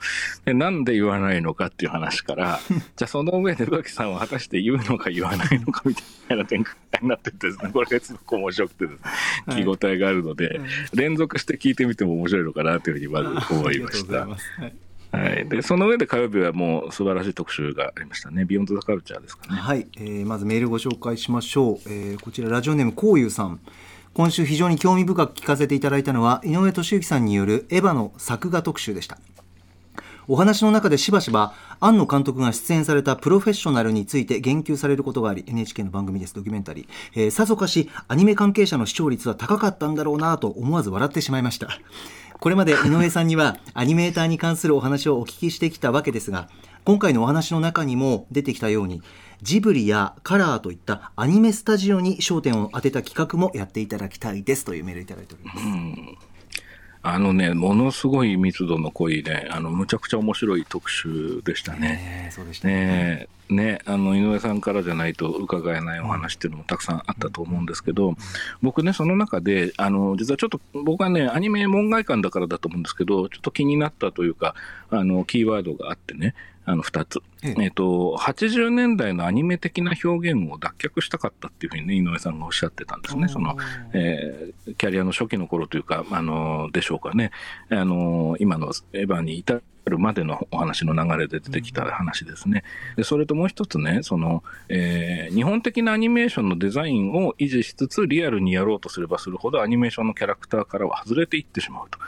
[0.46, 2.58] で、なんで言わないのかっていう話から、
[2.96, 9.00] じゃあその上で宇垣さんは果たして言うのか言わないのかみたいな展開になっててですね、これがすごく面白くてですね、
[9.48, 10.58] 聞き応えがあるので、はい、
[10.94, 14.26] 連続して聞いてみても面白いのかなというふうにまず思いました。
[15.12, 19.60] はい、でその上で火曜日はもう素晴らしい特集がありましたね、ビヨンド・ザ・カルチャーですかね。
[19.60, 23.60] はい、えー、まずメールご紹介しましょう、えー、こちら、ラジオネーム、こうゆうさん。
[24.14, 29.18] 今週非常に興味深く聞かせていただいたのは井上俊之さんによるエヴァの作画特集でした。
[30.28, 36.34] お話の中でしばしば庵野監督が出演されたプロフェッショナルについて言及されることがあり NHK の番組です。
[36.34, 41.68] ドキュメンタリー、えー、さぞかしアニメ関係者の視聴率は高かったんだろうなと思わず笑ってしまいました。
[42.42, 46.48] これまで井上さんにはアニメーターに関するお話をお聞きしてきたわけですが
[46.84, 49.00] 今回のお話の中にも出てきたように
[49.42, 55.60] ジブリやカラーといったアニメスタジオに焦点を当てた企画もやっていただきたいですというメールいただいております。
[57.04, 62.28] あのね、ものすごい密度の濃いね、あの、むちゃくちゃ面白い特集でしたね。
[62.30, 62.74] そうでしたね。
[62.74, 68.14] ねね、あの、井上さんからじゃないと伺えないお話っていうのもたくさんあったと思うんですけど、
[68.62, 74.54] 僕ね、その中で、あの、実はちょっと、僕はね、アニメ門外観だからだと思うんですけど、ちょっと気になったというか、
[74.90, 76.34] あの、キーワードがあってね、
[76.64, 77.66] あの2つ、ええ。
[77.68, 83.56] っと、80年代のアニメ的な表現を脱却したかったっていうふうにね、井上さんがおっしゃってたんですね、その、
[83.92, 87.32] えー、キャリアの初期の頃というか、あのでしょうかね、
[87.70, 92.62] あの今のエヴァに至るまでのお話の流れで出てきた話ですね。
[92.96, 101.98] でそれともう一つね、その、えー、日本的なアニメーションのデザインを維持しつつ、リアルにやろうとすればするほど、アニメーションのキャラクターからは外れていってしまうと。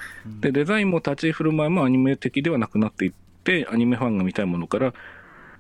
[0.41, 4.95] で、デザインも立ち振る舞いもアニメ的ではなくなっていって、ってアニメファンが見たいものから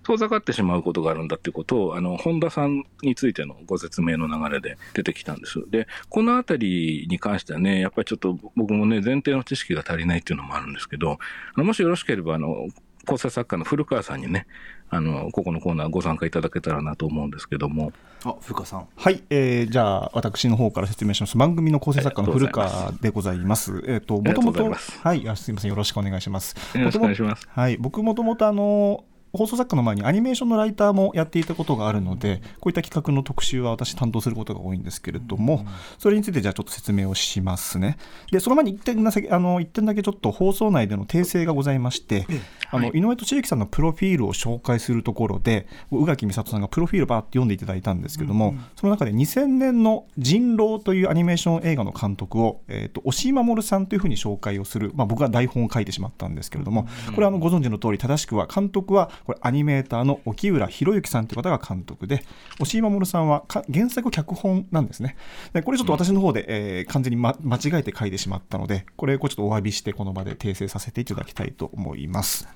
[0.05, 5.64] 遠ざかってしまうことがあるんだっていうことを、あの、本田さんについてのご説明の流れで出てきたんです。
[5.70, 11.18] で、このあたりに関してはね、やっぱりちょっと僕もね、前提の知識が足りないっていうのもあるんですけど、
[11.57, 12.68] もしよろしければ、あの、
[13.07, 14.47] 構成作家の古川さんにね、
[14.95, 17.93] あのここのコーナーご参加いただけたらなと思うんですけども。
[18.25, 18.87] あ、古川さん。
[18.95, 21.37] はい、えー、じゃあ私の方から説明します。
[21.37, 23.83] 番組の構成作家の古川でございます。
[23.87, 26.55] えっ、ー、ともともとはいあ、すみませんよろしくお願いします。
[26.79, 27.49] よろしくお願いします。
[27.51, 35.66] はい、僕もともとあの放送作家の前にアニメーションのライターもやっていたことがあるので、こういった企画の特集は私担当することが多いんですけれども、
[35.99, 37.97] それについてじゃあちょっと説明をしますね。
[38.31, 42.27] で、その前に1点だけあの1点だけちょっと放送内での訂正がございまして、
[42.70, 62.25] あの井上俊之さんのプロフィールを紹介するところで、宇垣美里さんがプロフィールばーって読んでいただいたんですけども、その中で2000年の人狼というアニメーション映画の監督を、えーと、押井守さんというふうに紹介をする、まあ、僕は台本を書いてしまったんですけれども、これはあのご存知の通り正しくは監督はこれアニメーターの沖浦博之さんという方が監督で
[62.61, 65.17] 押井守さんは原作脚本なんですね。
[65.53, 72.49] でこれちょっと私の方で、えー、完全に、ま、間違えて書いてしまったのでこれをちょっとお詫びしてこの場で訂正させていただきたいと思います。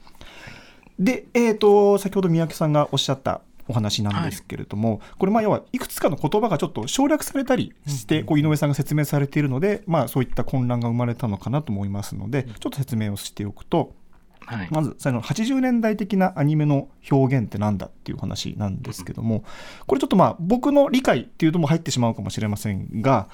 [0.98, 13.94] で、えーと、先ほど三宅さんがおっしゃったお話なんですけれども、はい、これまあ要はいくつかの言葉がちょっと省略されたりしてこう井上さんが説明されているので、まあ、そういった混乱が生まれたのかなと思いますのでちょっと説明をしておくと
[14.48, 19.44] はい、まずその80年代的なアニメの表現ってなんだっていう話なんですけども
[19.86, 23.28] これちょっとまあ僕の理解っていうのも入ってしまうかもしれませんが、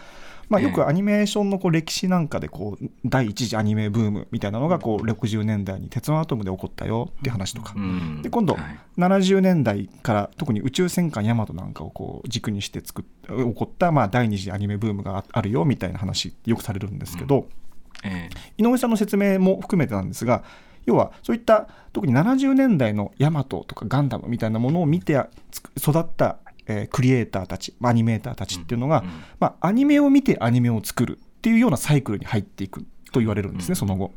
[0.49, 7.75] まあ、よくアニメーションのこう歴史なんかでこう第一次アニメブームみたいなのがこう60年代に鉄腕アトムで起こったよっていう話とか、
[8.23, 8.59] で今度
[8.99, 17.47] 70年代から特に宇宙戦艦ヤマトなんかをこう軸にして作っ起こったまあ第二次アニメブームがあるよみたいな話よくされるんですけど、
[18.59, 20.45] 井上さんの説明も含めてなんですが
[20.87, 25.19] 要はそういった特に70年代のヤマトとかガンダムみたいなものを見て
[25.79, 34.13] 育った、えー、クリエイターたちアニメーターたちっていうのが、うんうん、まあ、アニメを見てアニメを作るっていうようなサイクルに入っていくと言われるんですね、その後。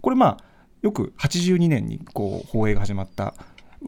[0.00, 0.44] これまあ
[0.82, 3.34] よく82年にこう放映が始まった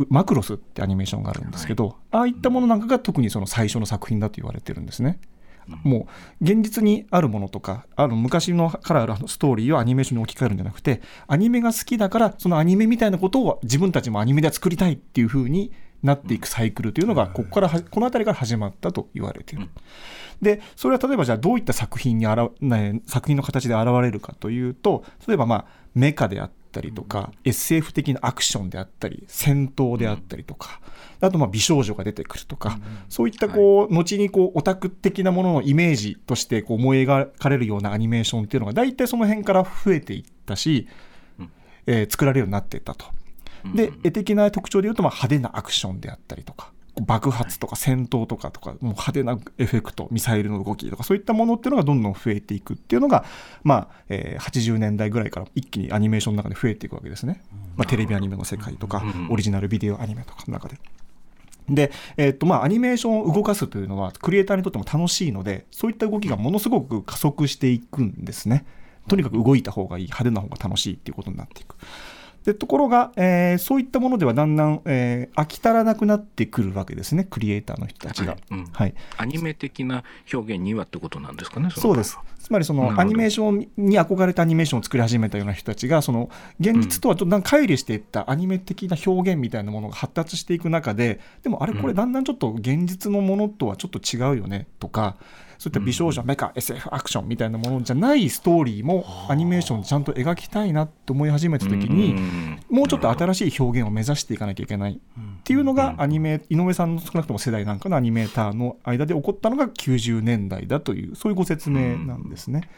[0.09, 5.19] マクロスってアニメーションがあるんですけど、はい、ああいったものなんかが特にその最初の作品だと言われてるんですね。
[5.83, 6.07] も
[6.41, 15.73] う現実にあるものとかあの昔のからあるストーリーをアニメーションに置き換えるんじゃなくてアニメが好きだからそのアニメみたいなことを自分たちもアニメで作りたいっていうふうに
[16.03, 19.69] なっていくサイクルというのがここからこの辺りから始まったと言われている。
[20.43, 30.81] でそれは例えばじゃあどういった作品にあら、ね、作品の形で現れるかというと例えばまあメカであったりとか、SF 的なアクションであったり戦闘であったりとか、
[31.21, 40.89] あとまあ美少女が出てくるとか、そういったこう、後にこうオタク的なもののイメージとしてこう思い描かれるようなアニメーションっていうのが大体その辺から増えていったし、
[41.87, 43.07] えー、作られるようになっていったと。
[43.75, 53.25] で絵的な特徴でいうとまあ派手なアクションであったりとか爆発とか戦闘とかとかもう派手なエフェクトミサイルの動きとかそういったものっていうのがどんどん増えていくっていうのが、
[53.65, 57.43] まあえー、80年代ぐらいから一気にアニメーションの中で増えていくわけですね、
[57.77, 60.79] まあ、テレビアニメの世界とかオリジナルビデオアニメとかの中で。
[61.69, 68.67] で、えーとまあ、アニメーションを動かすというのはクリエイターにとっても楽しいのでそういった動きがものすごく加速していくんですね。
[69.09, 71.77] とにかく動いた方がいい派手な方が楽しいっていうことになっていく
[72.45, 78.33] でところが、えーそういったものではだんだん、えー飽き足らなくなってくるわけですねクリエイターの人たちが。
[78.33, 81.71] はいうんはい、アニメ的な表現にはってことなんですかね。
[81.71, 82.19] そうです。
[82.45, 86.29] つまりそのアニメーションに憧れたアニメーションを作り始めたような人たちがその
[86.61, 95.17] 現実とはちょっとだんだん乖離していったアニメ的な表現みたいなものが発達していく中ででもあれこれだんだんちょっと現実のものとはちょっと違うよねとか
[95.65, 102.15] そういった美少女メカ SF アクションみたいなものじゃないストーリーもアニメーションでちゃんと描きたいなと思い始めた時に
[102.69, 112.69] もうちょっと新しい表現を目指していかなきゃいけないっていうのがアニメ井上さんの少なくとも世代なんかのアニメーターの間で起こったのが90年代だというそういうご説明なんですね。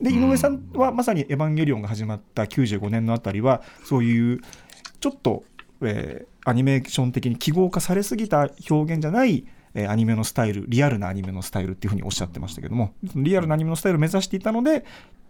[0.00, 4.40] で井上さんはまさに「エヴァンゲリオン」が始まった95年のあたりはそういう
[4.98, 5.44] ちょっと、
[5.80, 9.44] えーアニメーション的に記号化されすぎた表現じゃない、
[9.76, 14.84] えーアニメのスタイルリアルなアニメのスタイルっていうふうにおっしゃってましたけどもリアルなアニメのスタイルを目指していたので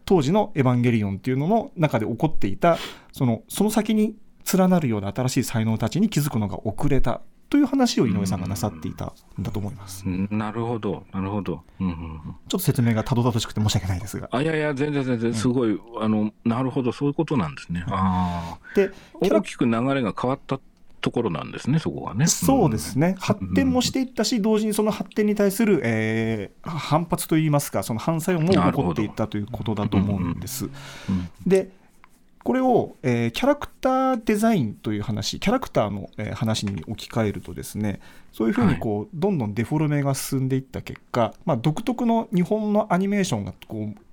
[0.06, 2.78] 当時の「エヴァンゲリオン」っていうのの中で起こっていた
[3.12, 4.14] そのその先に
[4.56, 10.04] 連なるような新しい才能たちに気づくのが遅れたという話を井上さんがなさっていたんだと思います。
[10.04, 11.62] うんなるほど、なるほど。
[11.80, 14.28] うんうんうんちょっと説明がたどたどしくて申し訳ないですが。
[14.32, 17.84] あいやいや、全然全然、すごい、あの、なるほど、そういうことなんですね。
[17.88, 18.74] ああ。
[18.74, 20.60] で大きく流れが変わった
[21.06, 22.26] ところなんですね、そこがね。
[22.26, 30.64] そうですね、発展もしていったし、同時にその発展に対する、えー反発といいますか、その反作用も起こっていったということだと思うんです。
[30.64, 31.70] うんで
[32.42, 38.00] これを、えーキャラクターデザインという話、キャラクターの、えー話に置き換えるとですね、
[38.32, 44.05] そういうふうにこう、どんどんデフォルメが進んでいった結果、まあ、独特の日本のアニメーションがこう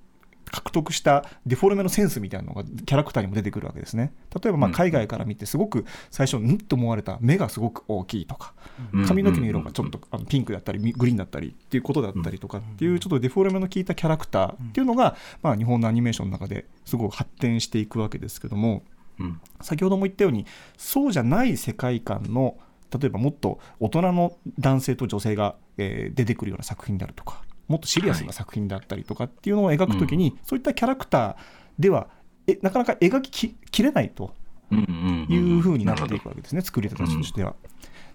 [0.50, 4.12] 獲得したデフォルメのセンスみたいなのがキャラクターにも出てくるわけですね。
[4.42, 8.54] 例えばま海外から見てすごく最初んと思われた目がすごく大きいとか
[8.92, 9.06] うん。
[9.06, 18.82] 髪の毛の色がちょっとあのピンクだったりみグリーンだったりっていうことだったりとかっていうちょっとデフォルメの効いたキャラクターっていうのがまあ日本のアニメーションの中ですごく発展していくわけですけども
[19.18, 19.40] うん。
[19.60, 22.56] 先ほども言ったようにそうじゃない世界観の
[22.98, 31.36] 例えばもっと大人の男性と女性が、えー出てくるような作品であるとかもっとシリアスな作品だったりとかっていうのを描くときに、そういったキャラクター
[31.78, 32.08] では
[32.46, 34.32] えなかなか描きききれないと
[34.70, 37.54] いうふうになっているくわけですね、作り手たちとしては。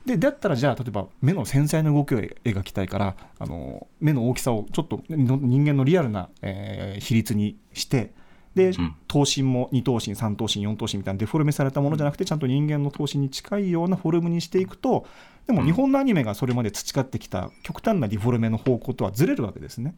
[0.05, 8.13] でだったらじゃあ例えば目の繊細な動きを描きたいからあの目の大きさをちょっとの人間のリアルな、えー比率にして
[8.59, 15.05] でん頭身も2頭身3頭身4頭身みたいなデフォルメされたものじゃなくてちゃんと人間の頭身に近いようなフォルムにしていくと
[15.47, 19.95] でも日本のアニメがそれまで培ってきた極端なデフォルメの方向とはずれるわけですね。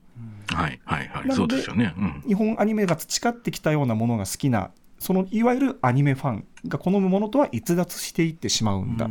[0.48, 1.94] はいはいはい、そうですよね。
[1.98, 9.10] うん日本アニメが培ってきたようなものが好きなそのいわゆるアニメファンが好むものとは逸脱していってしまうんだっ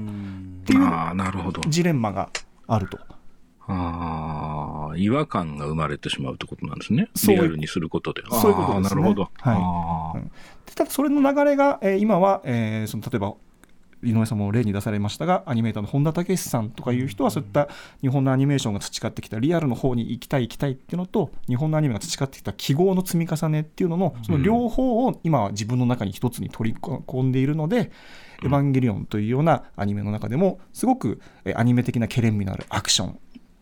[0.65, 1.61] ていうああ、なるほど。
[1.69, 2.31] ジレンマが
[2.69, 2.99] あると。
[3.71, 7.09] ああ、違和感が生まれてしまうってことなんですね。
[7.15, 7.37] そう。
[7.37, 8.23] リアルにすることで。
[8.31, 9.01] そういうことですね。
[9.03, 9.31] なるほど。
[9.41, 10.31] はい。
[10.75, 13.35] ただそれの流れが、えー今は、えーその例えば
[14.03, 17.69] 井上さんも例に出されましたがアニメーターの本田武史さんとかいう人はそういった
[18.01, 27.91] 日本のアニメーションが培ってきたリアルの方に行きたい行きたいっていうのと日本のアニメが培ってきた記号の積み重ねっていうののその両方を今は自分の中に一つに取り込んでいるので
[28.43, 33.19] 「エヴァンゲリオン」というようなアニメの中でもすごくえーアニメ的なケレン味のあるアクション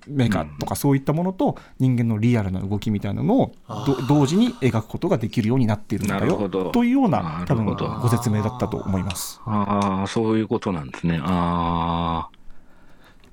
[0.09, 3.55] メカとかそういったものと人間のリアルな動きみたいなのを
[3.87, 9.41] ど同時に描くことができるようになっているんだよというような多分ご説明だったと思います。
[9.45, 11.21] ああ、そういうことなんですね。
[11.23, 12.39] ああ。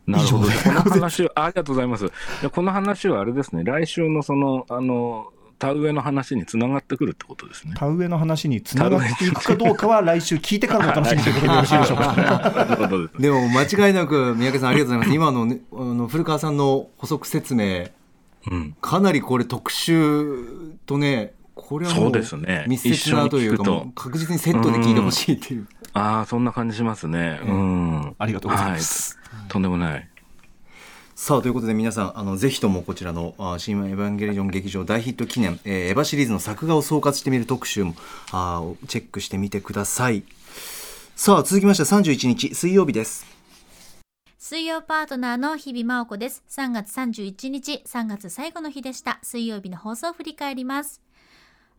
[0.08, 0.46] なるほど。
[0.46, 2.12] この話は、あありがとうございます。
[2.42, 7.74] でこの話はあれですね、来週のその、あの、田植えの話につながってくるってことですね。
[7.78, 13.10] 田植えの話につながっていくかどうかは来週聞いてからのお楽しみということでよろしいでしょうか。
[13.20, 17.88] でも間違いなく三宅さんありがとうございます今の,、ね、あの古川さんの補足説明
[18.52, 18.76] うん。
[18.82, 27.40] かなりこれ特集とねこれはもそううですね密接なというか一緒に聞くともう確実にセットで聞いてほしいっていう、ああ、そんな感じしますね。
[27.44, 28.16] うん。
[28.20, 29.18] ありがとうございます。
[29.32, 29.48] はい。
[29.48, 30.10] とんでもない。
[31.16, 37.96] さあということで皆さんあのぜひともこちらの「あ新エヴァンゲリオン劇場大ヒット記念、えーエヴァシリーズの作画を総括してみる特集も
[38.34, 40.24] あチェックしてみてください
[41.16, 43.26] さあ続きまして31日水曜日です
[44.38, 46.44] 水曜パートナーの日々真央子です。
[46.50, 49.18] 3月31日、3月最後の日でした。
[49.24, 51.02] 水曜日の放送を振り返ります。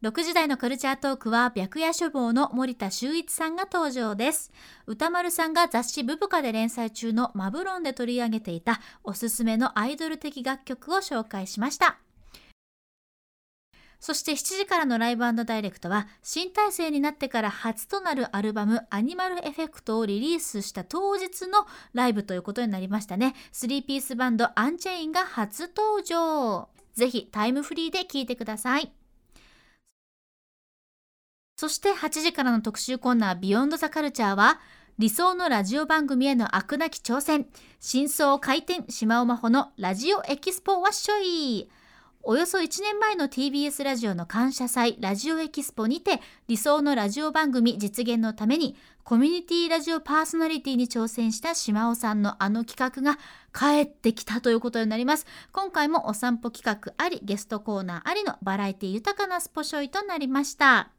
[0.07, 4.53] 6時台のカルチャートークは白夜書房の森田修一さんが登場です。
[4.87, 11.99] 歌丸さんが雑誌ブブカで連載中のマブロンで取り上げていたおすすめのアイドル的楽曲を紹介しました。
[13.99, 23.35] そして7時からのライブダイレクトは新体制になってから初となるアルバムアニマルエフェクトをリリースした当日のライブということになりましたね。
[23.53, 26.69] 3ピースバンドアンチェインが初登場。
[26.95, 28.93] ぜひタイムフリーで聴いてください。
[31.57, 34.61] そして8時からの特集コーナービヨンドザカルチャーは
[34.99, 37.47] 理想のラジオ番組への飽くなき挑戦
[37.81, 41.71] 真相回転島尾真帆のラジオエキスポワッショイ
[42.23, 53.19] およそ1年前の TBS ラジオの感謝祭ラジオエキスポにて理想のラジオ番組実現のためにコミュニティラジオパーソナリティに挑戦した島尾さんのあの企画が
[53.55, 55.27] 帰ってきたということになります。
[55.53, 60.96] 今回もお散歩企画ありゲストコーナーありのバラエティ豊かなスポショイとなりました。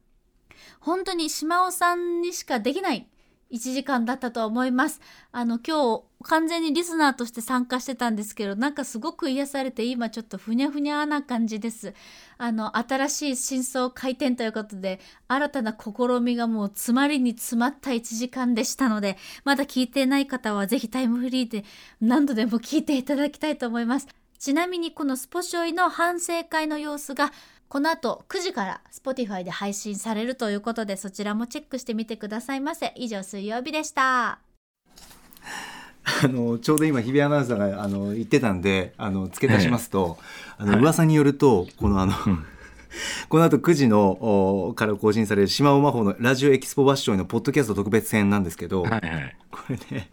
[0.80, 3.08] 本当に島尾さんにしかできない
[3.50, 5.00] 1時間だったと思います。
[5.32, 11.94] あの今日完全にリスナーとして参加してたんですけどなんかすごく癒されて今ちょっとふにゃふにゃな感じです。
[12.36, 21.64] あの新しい真相回転ということで新たな試みがもう詰まりに詰まった1時間でしたのでまだ聞いてない方はぜひタイムフリーで
[22.00, 24.08] 何度でも聞いていただきたいと思います。
[24.38, 27.32] ちなみにこのスポショイの反省会の様子が
[27.68, 32.94] この後9時から Spotify で配信されるということでそちらもチェックしてみてくださいませ。
[32.96, 34.38] 以上水曜日でした。
[36.24, 40.16] あのちょうど今日比アナウンサーがあの言ってたんであの付け足しますと、
[40.56, 42.14] あの噂によるとこのあの、
[43.28, 49.36] この後9時のおから更新される島尾真帆のラジオエキスポバッショイのポッドキャスト特別編なんですけど、はいはい。
[49.50, 50.10] これね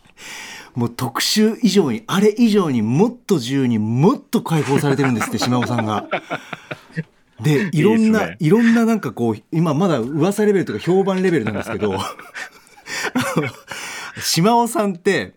[0.74, 6.10] もう特集以上にあれ以上にもっと自由にもっと解放されてるんですって島尾さんが。
[7.42, 12.00] で いろんなねいろんななんかこう今まだ噂レベルとか評判レベルなんですけど
[14.22, 15.34] 島尾さんって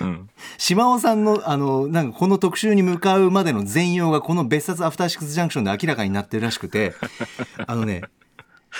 [0.00, 0.28] うん。
[0.58, 6.94] 島尾さんのあのなんかこの特集に向かうまでの全容がこの別冊アフターシックスジャンクションで明らかになってるらしくて
[7.66, 8.02] あのね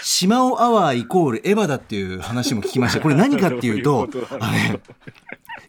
[0.02, 3.00] 島尾アワーイコールエヴァだっていう話も聞きました。
[3.00, 4.08] これ何かっていうと
[4.38, 4.52] あ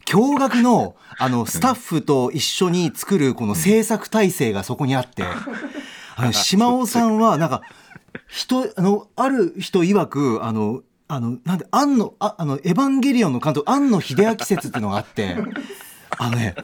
[0.04, 5.24] 驚愕のあのスタッフと一緒に作るこの制作体制がそこにあって
[6.32, 7.62] 島尾さんはなんか
[8.28, 15.36] 人あのある人曰くあのあのなんで庵野ああのエヴァンゲリオンの監督庵野秀明説っていうのがあって。
[16.18, 16.56] あのね、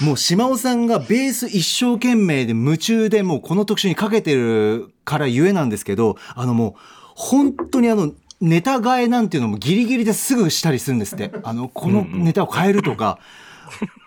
[0.00, 6.74] もう島尾さんがベース一生懸命で夢中でもうこの特集にかけてるからゆえなんですけど、あのもう
[7.14, 11.30] 本当にあのネタ替えなんていうのもギリギリですぐしたりするんですって。
[11.44, 13.18] あの、このネタを変えるとか。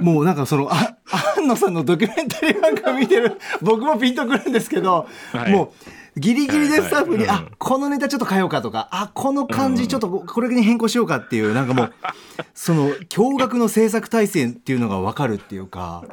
[0.00, 0.96] もうなんかその、あ、
[1.36, 5.52] 安野さんのドキュメンタリーなんか見てる、 僕もピンとくるんですけど、はい。
[5.52, 5.72] も
[6.16, 7.26] う、ギリギリでスタッフに、はい。
[7.28, 11.92] はいうんあ、このネタちょっと変えようかとか、あ、この感じちょっとこれに変更しようかっていう、なんかもう、
[12.54, 16.04] その、驚愕の制作体制っていうのがわかるっていうか、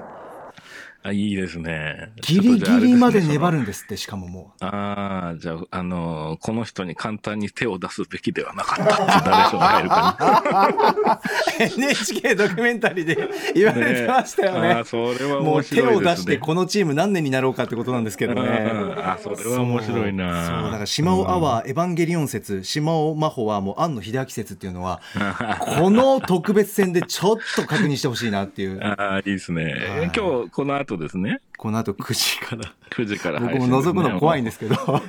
[1.02, 2.12] あ、いいですね。
[2.22, 3.58] ギリギリまで粘る。
[3.58, 4.66] るんですって、しかももう。
[4.66, 11.22] ああ、じゃあ、あのこの人に簡単に手を出すべきではなかったっていうナレーションが入るか
[11.60, 13.80] NHK ドキュメンタリーで言わら。
[13.88, 14.84] れてましたよねあー。
[14.84, 15.82] それは面もう手。
[15.82, 18.42] を出してこのチーム何年になろうかってことなんですけどね。
[18.42, 25.02] うんあそれは面白いなそうだから島尾アワー、エヴァンゲリオン説島尾真帆はもう庵野秀明説っていうのは
[25.80, 29.64] この特別戦でちょっと確認してほしいなっていうああ、いいですね。
[29.64, 31.40] はい今日、この後ですね。
[31.58, 35.02] この後9時から9時から僕も覗くの怖いんですけどこ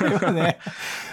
[0.00, 0.58] れはね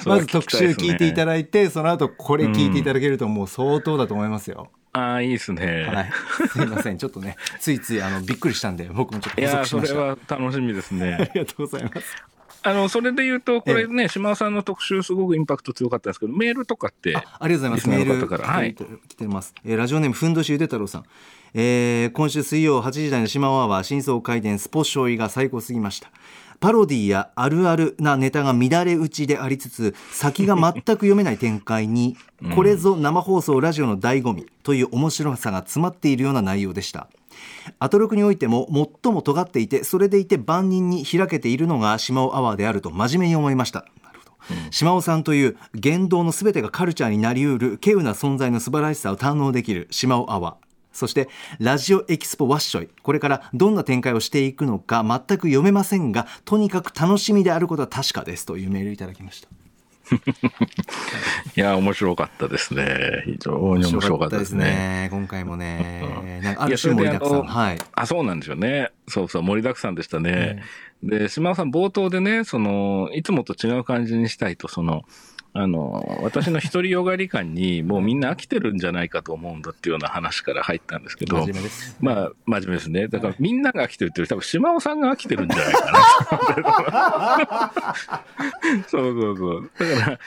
[0.05, 4.69] まず特集聞いていただいてその後これ聞いていただけるともう相当だと思いますよ。
[4.95, 5.88] ああ、いいですね。
[5.91, 6.09] はい、
[6.49, 9.88] すいませんちょっとねついついあのびっくりしたんで僕もちょっといやー、補足しました。
[9.88, 11.32] それは楽しみですあね。
[11.34, 12.15] りがとうございます。
[12.64, 17.89] あの、それで言うと、これね、島尾さんの特集すごくインパクト強かったですけど、メールとかって、あありがとうございます。
[17.89, 18.76] メールはい
[19.07, 19.53] 来てます。
[19.66, 21.03] えーラジオネームふんどしゆで太郎さん。
[21.53, 26.09] えー今週水曜8時台の島アワー真相回転スポショイが最高すぎました。
[26.64, 32.16] パロディやあるあるなネタが乱れ打ちでありつつ先が全く読めない展開に
[32.55, 37.09] これぞ生放送ラジオの醍醐味という面白さが詰まっているような内容でした。
[37.80, 38.66] アトロクにおいても
[39.03, 43.86] 最も尖っていてそれでいて万人に開けているのが島尾アワーであると真面目に思いました。
[44.01, 44.72] なるほど。
[44.72, 51.27] 島尾さんという言動のすべてがカルチャーになりうる稀有な存在の素晴らしさを堪能できる島尾アワーそして
[51.59, 52.89] ラジオエキスポワッショイ。
[53.01, 58.45] これからどんな展開をしていくのか全く読めませんがとにかく楽しみであることは確かです。
[58.45, 59.49] というメールいただきました。
[61.55, 63.23] いやー、面白かったですね。
[63.25, 65.07] 非常に面白かったですね。
[65.11, 66.41] 今回もね。
[66.43, 67.43] なんかある種盛りだくさん。
[67.43, 67.77] はい。
[67.93, 68.91] あ、そうなんですよね。
[69.07, 70.61] そうそう、盛りだくさんでしたね。
[71.01, 75.03] で、島尾さん冒頭でね、その、いつもと違う感じにしたいと、その、
[75.55, 83.07] あの、私の独りよがり感にもうみんな飽きてるんじゃないかと思うんだっていうような話から入ったんですけど真、面目ですまあ、真面目ですね。
[83.07, 85.91] だからみんなが飽きてるっていうより多分島尾さんが飽きてるんじゃないか
[87.83, 88.23] な。
[88.89, 89.71] そうそうそう。
[89.77, 90.19] だから、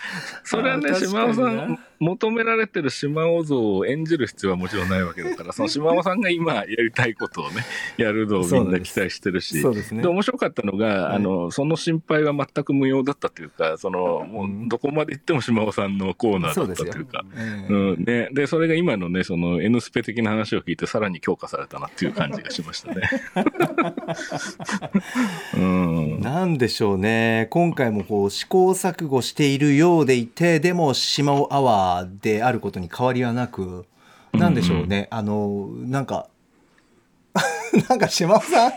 [0.45, 7.65] それはね、島尾さん、求められてる島尾像を演じる必要はもちろんないわけだから、 その島尾さんが今やりたいことをね、
[7.97, 10.03] やるのをみんな期待してるし、そうですね。
[10.03, 11.17] で面白かったのが、はい。
[11.17, 17.73] あの、その心配は全く無用だったというか、その、もうどこまで行っても島尾さんのコーナーだったというか、ええ。
[17.73, 18.05] うん。
[18.05, 23.03] ね、で、それが今のね、その N スペ的な話を聞いて、さらに強化されたなっていう感じがしましたね。
[25.55, 25.96] うん、
[26.47, 27.49] なんでしょうね。
[27.51, 33.85] 今回もこう試行錯誤しているようでいてでも島尾アワーであることに変わりはなく
[34.33, 36.29] 何でしょうね、あのなんか
[37.89, 38.73] なんか島尾さん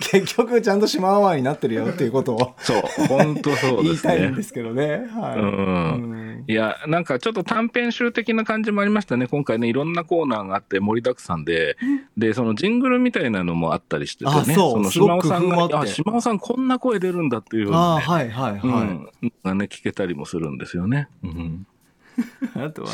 [0.00, 4.42] 結局ちゃんと島尾アワーになってるよっていうことをそう、本当そう言ですねいたいんで。
[4.42, 5.06] すけどね。
[5.14, 5.52] はいうん
[5.92, 9.26] うんいや、なんかちょっと短編集的な感じもありましたね。
[9.26, 11.76] 今回ね、いろんなコーナーがあって盛りだくさんで、
[12.16, 14.36] で、そのジングルみたいなのもあったりしててね。
[14.38, 18.62] あそうの島尾さんが、あ島尾さんこんな声出るんだっていうね、ああはいはいはい。
[18.62, 18.66] う
[19.26, 21.08] ん、がね、聞けたりもするんですよね。
[21.22, 21.66] うん
[22.56, 22.90] あとは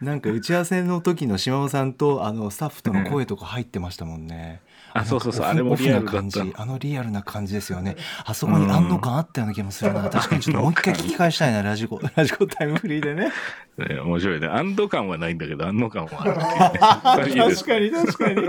[0.00, 4.60] なんか打ち合わせの時の島尾さんとあのスタッフとの声とか入ってましたもんね。
[4.92, 7.96] あそうそうそうあれもリアル感じあのリアルな感じですよね。
[8.24, 10.08] あそこに安堵感あったような気もするな。
[10.10, 13.30] 確かにちょっともう一回聞き返したいなラジコ ラジコタイムフリーでね。
[13.76, 14.46] ね面白いね。
[14.46, 17.40] 安堵感はないんだけど、安堵感はあるね。
[17.40, 18.48] 確かに確かに。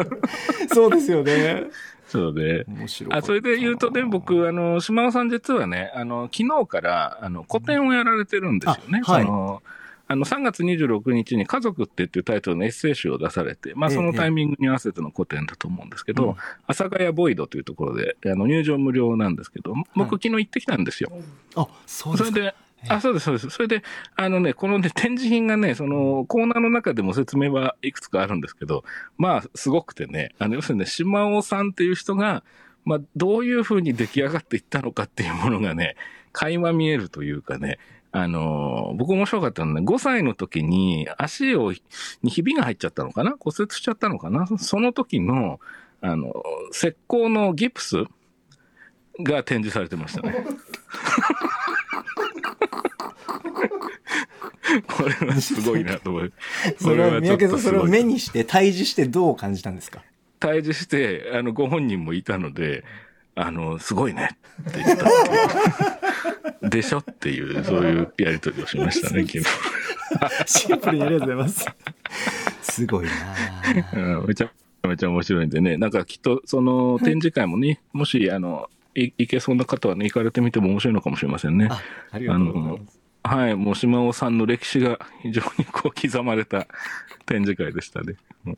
[0.74, 1.66] そうですよね。
[2.08, 2.66] そうで。
[2.68, 9.02] 面白あそれで言うとね、僕、あの、島尾さん実はね、あの、昨日から、あの、個展をやられてるんですよね。
[9.06, 9.64] あはいその
[10.10, 16.38] あの、3月26日に家族ってっていうタイトルのエッセイ集を出されて、まあ、ええそのタイミングに合わせての個展だと思うんですけど、うん阿
[16.68, 21.12] 佐ヶ谷ボイドというところで、あの、入場無料なんですけど、僕昨日行ってきたんですよ。
[21.56, 22.30] あそうですか。
[22.30, 22.56] それで、
[22.90, 23.50] あ、そうです、そうです。
[23.50, 23.84] それで、
[24.16, 28.84] あのね、このね、展示品がね、その、コーナーの中でも説明はいくつかあるんですけど、
[29.18, 32.44] まあ、すごくてね、あの、要するにね、島尾さんっていう人が、
[32.86, 35.96] まあ、どういうふうに出来上がっていったのかっていうものがね、
[36.32, 37.80] 垣間見えるというかね、
[38.12, 41.74] あの僕面白かったのはね、5歳の時に足を、
[42.24, 43.36] にひびが入っちゃったのかな？
[43.40, 44.48] 骨折しちゃったのかな？
[44.58, 45.60] その時の、
[46.02, 46.32] あの、
[46.72, 48.06] 石膏のギプス
[49.20, 50.46] が展示されてましたね。
[54.88, 56.34] これはすごいなと思う。
[56.80, 60.02] それは三宅さんそれを目ににして対峙してどう感じたんですか？
[60.40, 62.84] 対峙して、あの、ご本人もいたので、
[63.36, 64.38] あの、すごいね
[64.70, 65.10] って言った。
[66.70, 69.46] でしょっていう、そういうやりとりをしましたね、 昨日。
[70.46, 71.66] シンプルにありがとうございます。
[72.62, 73.12] すごいな
[73.94, 73.98] あ。
[74.20, 74.52] うんめちゃ
[74.88, 81.68] めちゃ面白いんでね、なんかきっとその展示会もね、もし、あの、い行けそうな方はね、行かれてみても面白いのかもしれませんね。
[81.70, 81.82] あ
[82.12, 82.97] ありがとうございます。
[83.28, 86.68] はい、もう島尾さんの歴史が非常にこう刻まれた
[87.26, 88.16] 展示会でしたね。
[88.46, 88.58] うん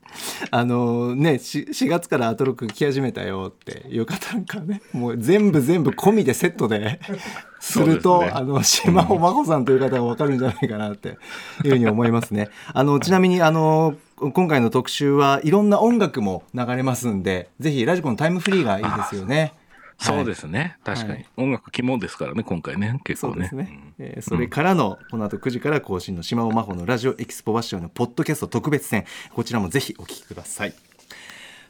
[0.51, 6.99] あのねし 4, 月からアトロック聞き始めたよっていう方なんかねもう全部全部込みでセットで
[7.59, 11.17] すると、あの島尾真帆さんという方が分かるんじゃないかなって
[11.65, 12.49] いうふうに思いますね。
[12.73, 19.53] あのちなみにあの今回の特集はいろんな音楽も流れますんでぜひラジコのタイムフリーがいいですよね。
[19.99, 23.49] そうですね、確かに、はい音楽肝ですからね、今回ね、結構ね。
[23.49, 29.05] そうですね、えーそれからのこの後9時から更新の島尾真帆のラジオエキスポバッションのポッドキャスト特別編。
[29.33, 30.73] こちらもぜひお聞きください。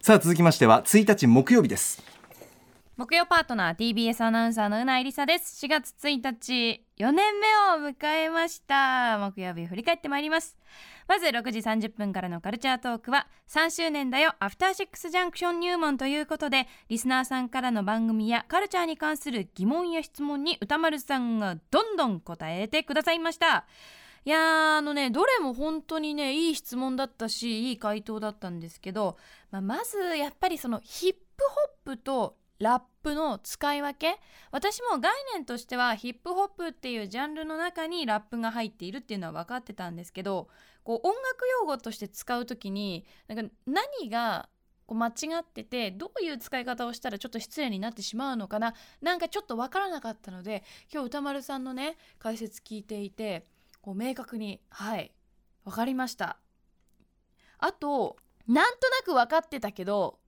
[0.01, 2.03] さあ続きましては1日木曜日です。
[2.97, 5.65] 木曜パートナー TBS アナウンサーのうないりさです。
[5.65, 7.47] 4月1日4年目
[7.87, 9.17] を迎えました。
[9.19, 10.57] 木曜日振り返ってまいります
[11.09, 23.65] まず6時30分からのカルチャートークは3周年だよアフターシックスジャンクション入門ということでリスナーさんからの番組やカルチャーに関する疑問や質問に歌丸さんがどんどん答えてくださいました。
[24.23, 29.17] いやーあのねどれも本当にねいい質問だったしいい回答だったんですけど、
[29.49, 31.19] まあ、まずやっぱりそのヒップ
[31.85, 34.19] ホップとラップの使い分け？
[34.51, 40.49] 私も概念としてはヒップホップっていうジャンルの中にラップが入っているっていうのは分かってたんですけど
[40.83, 44.49] こう音楽用語として使う時になんか何が
[44.85, 48.73] こう間違っててどういう使い方をしたらちょっと失礼になってしまうのかな？
[49.01, 53.45] なんかちょっと分からなかったので今日歌丸さんのね解説聞いていて
[53.81, 55.13] こう明確にはい
[55.63, 56.37] 分かりました。
[57.59, 60.19] あとなんとなく分かってたけど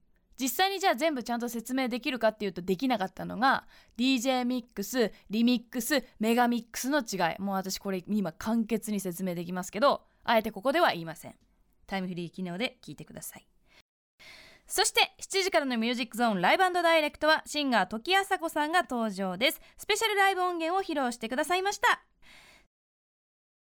[0.42, 7.40] 実際にじゃあ全部ちゃんと説明できるかっていうとできなかったのが DJ ミックスリミックスメガミックスの違い。
[7.40, 11.36] もう私これ今簡潔に説明できますけどあえてここでは言いません。
[11.86, 13.48] タイムフリー機能で聞いてください。
[14.66, 19.62] そして7時からのミュージックゾーンライブダイレクトはシンガー時あさこさんが登場です。
[19.78, 22.02] スペシャルライブ音源を披露してくださいました。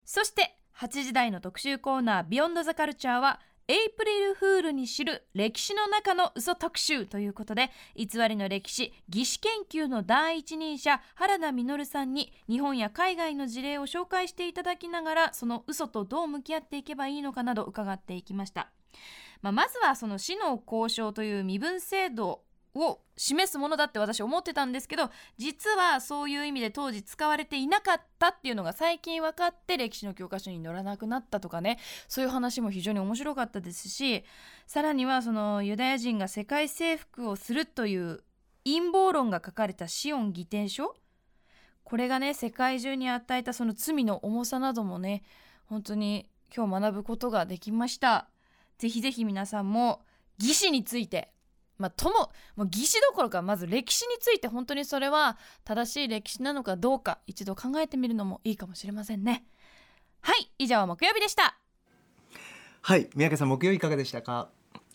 [0.05, 18.71] そして8時台の特集コーナー「ビヨンドザカルチャーはエイプリルフールに知る歴史の中の嘘特集ということで偽りの歴史義史研究の第一人者原田実さんに日本や海外の事例を紹介していただきながらその嘘とどう向き合っていけばいいのかなど伺っていきました、
[19.41, 22.41] まあ、まずはその死の交渉という身分制度
[22.73, 31.79] を示すものだって私思ってたんですけど実はそういう意味で当時使われていなかったっていうのが最近分かって歴史の教科書に載らなくなったとかね。
[32.07, 34.23] そういう話も非常に面白かったですし
[34.67, 38.23] さらにはそのユダヤ人が世界征服をするという
[38.63, 40.95] 陰謀論が書かれたシオン義典書。
[41.83, 45.23] これがね世界中に与えたその罪の重さなどもね
[45.65, 48.29] 本当に今日学ぶことができました。
[48.77, 50.01] ぜひぜひ皆さんも
[50.39, 51.31] 義士について
[51.81, 59.43] まあ、とももう義士どころかまず歴史について本当にそれは正しい歴史なのかどうか一度考えてみるのもいいかもしれませんね。
[60.21, 61.57] はい以上木曜日でした。
[62.83, 64.49] はい三宅さん木曜いかがでしたか？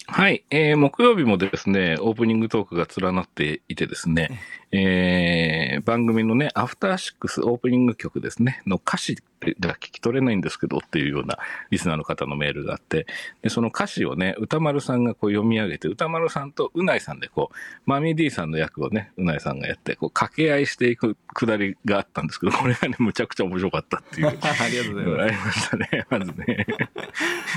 [0.04, 4.40] はい、えー、木曜日もですね、オープニングトークが連なっていてですね、
[4.72, 9.16] えー、番組のね、アフターシックスオープニング曲ですね、の歌詞
[9.60, 11.38] が聞き取れないんですけどっていうような
[11.70, 13.06] リスナーの方のメールがあって、
[13.42, 24.28] で、その歌詞をね、歌丸さんがこう読み上げて、歌丸さんとうないさんでこう、マミー D さんの役をね、うないさんがやって、こう、掛け合いしていくくだりがあったんですけど、これがね、むちゃくちゃ面白かったっていう。
[24.42, 26.66] ありがとうございますありましたね、まずね。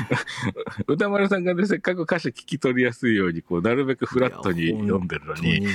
[0.88, 5.66] 歌丸さんがね、せっかく歌詞聞き取りやすいように、こう、なるべくフラットに読んでるのに、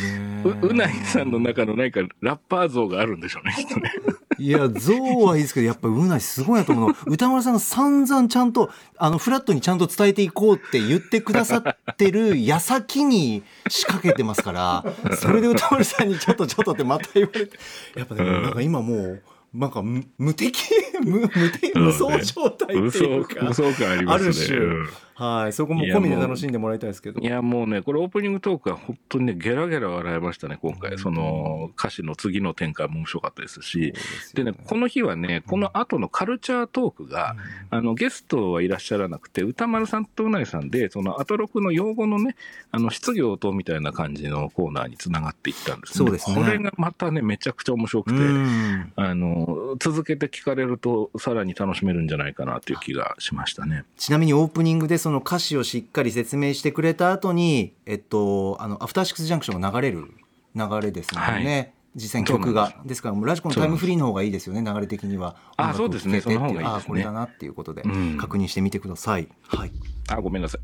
[0.44, 3.92] ううないさんの中の何かラッパー像があるんでしょうね、きっとね。
[4.38, 6.96] いや、像はいいですけど、やっぱりうないすごいなと思うの。
[7.07, 14.84] 歌丸さんが散々ちゃんと、あの、フラットにちゃんと伝えていこうって言ってくださってる矢先に仕掛けてますから、
[15.16, 17.59] それで歌丸さんにちょっとちょっとってまた言われて、
[17.96, 19.22] やっぱね、なんか今もう、
[19.55, 20.59] なんか無無敵
[21.05, 24.26] 無無敵無双状態って嘘いうか、嘘感ありますね。
[24.26, 27.24] ある種うんはい、そこも込みで楽しんでもらいたいですけどい。
[27.24, 30.98] や、もうね、これオープニングトークは本当にね、ゲラゲラ笑いましたね、今回。
[30.98, 33.94] その歌詞の次の展開も面白かったですし。
[34.34, 37.36] でね、この日はね、この後のカルチャートークが、
[37.70, 42.34] あの、ゲストはいらっしゃらなくて、歌丸さんとうないさんで、そのアトロクの用語のね、
[42.72, 53.84] あの、質疑応答みたいな感じのコーナーにつながっていったんですそうですねこれがまたね、めちゃくちゃ面白くて、うんあの、続けて聞かれると、さらに楽しめるんじゃないかなという気がしましたね。
[53.96, 60.12] ちなみにオープニングでその歌詞をしっかり説明してくれた後に、えっと、あの、アフターシックスジャンクションが流れる
[60.55, 61.74] 流れですもんね。
[61.94, 62.74] 実際に曲が。
[62.86, 65.36] ですから、ラジコのタイムフリーの方がいいですよね、流れ的には。
[65.59, 69.28] あそうですねその方がいいですねあこれだなっていうことで、うん確認してみてください。
[69.46, 69.72] はい。
[70.09, 70.61] あ、ごめんなさい。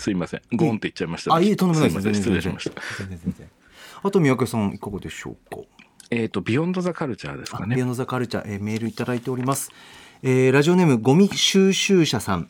[0.00, 0.42] すいません。
[0.56, 1.36] ゴーンって言っちゃいました、ね。
[1.36, 2.02] あ、いい、とんでもないです。
[2.02, 2.22] すいません。
[2.22, 2.80] 失礼しました。
[4.02, 5.62] あと、三宅さん、いかがでしょうか？
[6.10, 7.74] えっ、と、 Beyond the Culture ですかね。
[7.74, 9.70] Beyond the Culture、えーメールいただいております。
[10.22, 12.48] えーラジオネームゴミ収集者さん。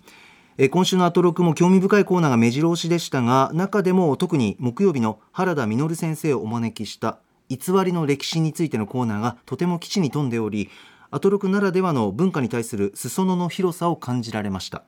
[0.59, 10.69] え今週のアトロクも興味深いコーナーが目白押しでしたが中でも特に木曜日の原田実先生をお招きした偽りの歴史についてのコーナーがとても機知に富んでおり
[11.11, 14.85] アトロクならではの文化に対する裾野の広さを感じられました。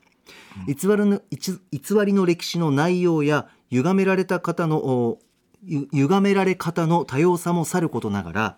[0.66, 5.18] 偽りの偽りの歴史の内容や歪められた方の
[5.66, 8.56] 歪められ方の多様さもさることながら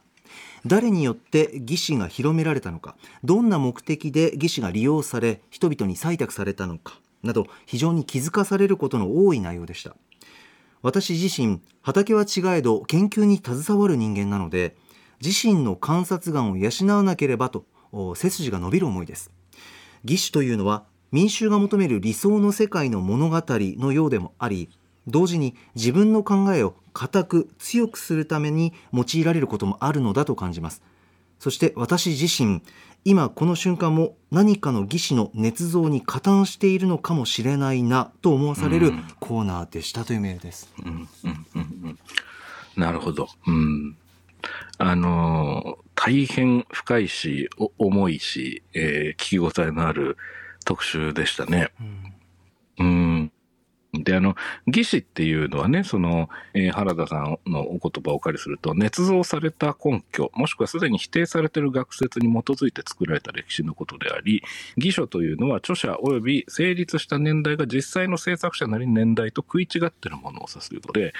[0.66, 9.96] 誰によって義士が広められたのかどんな目的で義士が利用され人々に採択されたのかなど非常に気づかされることの多い内容でした。
[10.82, 14.76] 私自身畑は違えど研究に携わる人間なので
[15.24, 17.64] 自身の観察眼を養わなければと
[18.14, 19.30] 背筋が伸びる思いです。
[20.04, 24.68] 義士というのは民衆が求める理想の世界の物語のようでもあり
[25.06, 30.82] 同時に自分の考えを固く強くするために用いられることもあるのだと感じます
[31.38, 32.62] そして私自身
[33.04, 41.98] 今この瞬間も何かの義士の捏造に加担しているのかもしれないなと思わされるコーナーでしたというメールです、うんうんうんうん
[42.76, 43.28] なるほど。
[43.46, 43.96] うん。
[44.78, 50.18] あのー大変深いし、お重いし、えー聞き応えのある
[50.66, 51.72] 特集でしたね。
[52.78, 53.32] うん。
[54.04, 54.36] で、あの、
[54.66, 64.42] 義士っていうのはね、その、えー原田さんのお言葉をお借りすると、捏造された根拠、もしくはすでに否定されている学説に基づいて作られた歴史のことであり、
[64.76, 71.14] 義書というのは著者及び成立した年代が実際の制作者なり年代と食い違ってるものを指すことで、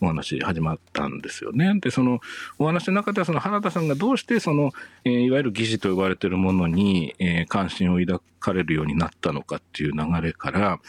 [0.00, 1.78] お話始まったんですよね。
[1.80, 2.20] で、その
[2.58, 4.72] お話の中では、その原田さんがどうしてその、
[5.04, 10.80] えーいわゆる義士と呼ばれているものに、えー関心を抱かれるようになったのかっていう流れから、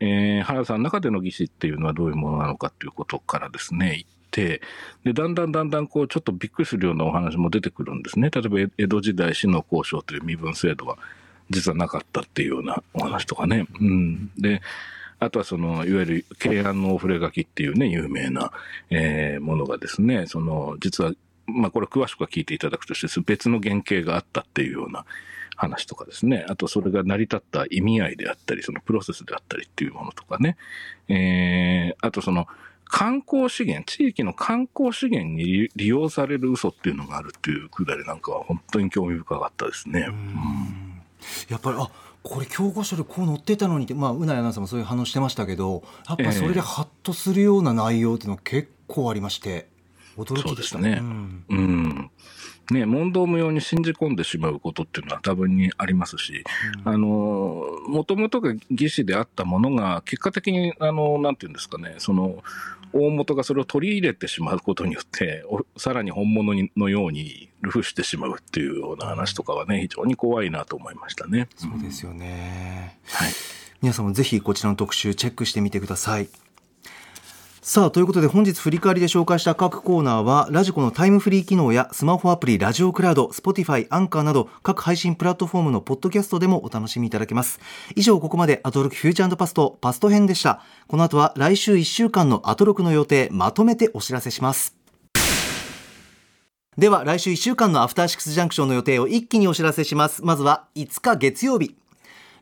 [0.00, 4.62] えー原田さん中での義士っていうのはどういうものなのかっていうことからですね、言って、
[5.04, 8.30] で、だんだんだんだんこう、ちょっとびっくりするようなお話も出てくるんですね。
[8.30, 10.98] 例えば、江戸時代死の交渉という身分制度は
[11.50, 13.66] 実はなかったっていうようなお話とかね。
[13.80, 14.30] うん。
[14.38, 14.60] で、
[15.20, 18.52] あとはその、いわゆる、慶安のお触れ書きっていうね、有名な、
[18.90, 21.12] えーものがですね、その、実は、
[21.46, 25.04] まあこれ詳しくは聞いていただくとして、別の原型があったっていうような
[25.58, 26.46] 話とかですね。
[26.48, 30.56] あとそれが成り立った意味合いであったり、そのプロセスであったりっていうものとかね。
[31.08, 32.46] えー、あとその、
[32.84, 40.08] 観光資源、地域の観光資源に利利用される嘘っていうのがあるっていうくだりなんかは本当に興味深かったですね。
[41.50, 41.90] やっぱりあ
[42.22, 49.68] これ教科書でこう載ってたのにってまあうなやアナウンサーもそういう反応してましたけどやっぱりそれでハッとするような内容っていうのは結構ありまして
[50.18, 50.96] 驚きでしたね。
[50.98, 51.04] そ
[51.56, 52.10] うん。
[52.70, 56.44] ね、問答無用に信じ込んでしまうことっていうのは多分にありますし、
[56.84, 62.42] あの、もともとが義士であったものが、結果的に、あの、なんていうんですかね、その、
[62.92, 71.48] 大元がそれを取り入れてしまうことによって、おさらに本物にのようにルフしてしまうっていうような話とかはね、非常に怖いなと思いましたね。
[71.56, 72.98] そうですよね。
[73.06, 73.32] はい。
[73.80, 76.28] 皆さんもぜひこちらの特集チェックしてみてください。
[77.68, 87.60] さあということで本日振り返りで紹介した各コーナーはラジコのタイムフリー機能やスマホアプリラジオクラウド Spotify アンカーなど各配信プラットフォームのポッドキャストでもお楽しみいただけます。
[87.94, 90.62] 以上ここまでアトロクフューチャーパストパスト編でした。
[90.86, 94.74] この後は来週1週間のアトロクの予定まとめてお知らせします。
[96.78, 100.24] では来週1週間のアフターシックスジャンクションの予定を一気にお知らせします。
[100.24, 101.76] まずは5日月曜日。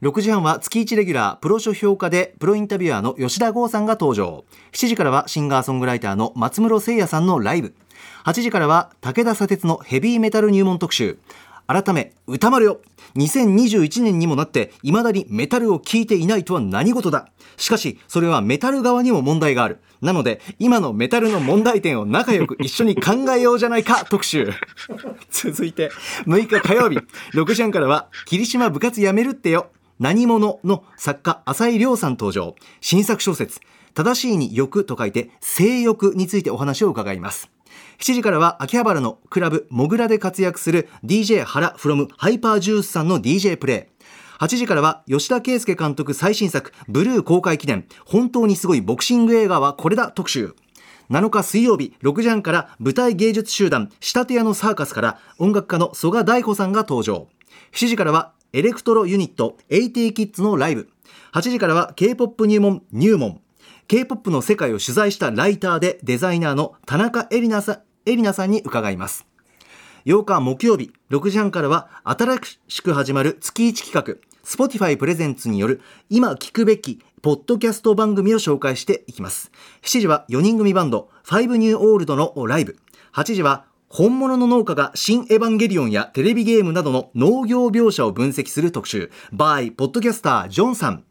[0.02, 4.44] 6時半は月1レギュラープロ書評価でプロインタビュアーの吉田剛さんが登場。
[4.72, 7.74] 7時からはシンガーソングライターの松室誠也さんのライブ。
[8.26, 11.18] 8時からは武田砂鉄のヘビーメタル入門特集。
[11.66, 12.80] 改め歌丸よ。
[13.16, 17.30] 2021年にもなって未だにメタルを聴いていないとは何事だ。
[17.56, 19.78] しかしそれはメタル側にも問題がある。
[20.02, 24.52] なので今のメタルの問題点を仲良く一緒に考えようじゃないか特集。
[25.30, 25.90] 続いて
[26.26, 26.98] 6日火曜日
[27.32, 29.70] 6時半からは霧島部活やめるってよ。
[29.98, 32.54] 何者の作家浅井亮さん登場。
[32.82, 33.60] 新作小説
[33.94, 37.50] 正しいに欲と書いて性欲についてお話を伺います。
[37.98, 43.96] 7時からは秋葉原のクラブモグラで活躍する DJ 原 from ハイパージュースさんの DJ プレイ。
[44.38, 47.86] 8時からは吉田圭佑監督最新作ブルー公開記念。
[48.04, 50.54] 本当にすごいボクシング映画はこれだ特集。
[51.10, 57.28] 7日水曜日6時半から舞台芸術集団仕立屋のサーカスから音楽家の曽我大穂さんが登場。
[57.72, 60.88] 7時からはエレクトロユニット AT キッズのライブ。
[61.32, 63.40] 8時からは K-POP 入門入門。
[63.88, 69.26] K-POP の世界を取材したライターでデザイナーの田中エリナさんエリナさんに伺います。
[70.06, 72.38] 8日木曜日6時半からは新
[72.68, 79.50] しく始まる月1企画 Spotify プレゼンツによる今聞くべきポッドキャスト番組を紹介していきます。
[79.82, 82.76] 7時は4人組バンド5ニューオールドのライブ。
[83.12, 83.64] 8時は
[83.96, 91.04] 本物の農家が新エヴァンゲリオンやテレビゲームなどの農業描写を分析する特集 by ポッドキャスタージョンさん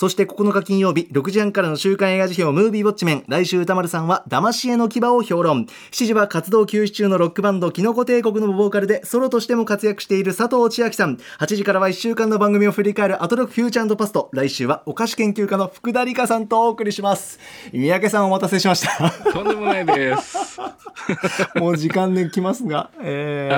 [0.00, 5.66] そして9日金曜日6時半からの週刊映画辞表ムービーウォッチメン来週歌丸さんは騙し絵の牙を評論。
[5.90, 11.18] 7時は活動休止中のロックバンドキノコ帝国のボーカルでソロとしても活躍している佐藤千秋さん。
[11.38, 14.30] 8時からは1週間の番組を振り返るアトロックフューチャーパスト。
[14.32, 17.38] 来週はお菓子研究家の福田理香さんとお送りします。
[17.70, 19.10] 三宅さんお待たせしました。
[19.32, 20.58] とんでもないです。
[21.60, 23.50] もう時間で来ますが、え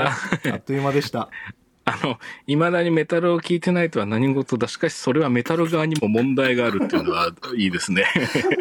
[0.43, 1.29] ー、あっという間でした
[1.85, 4.69] あの、未だにメタルを聞いてないとは何事だ。
[4.69, 8.05] しかし、それはメタル側にも問題があるっていうのはいいですね。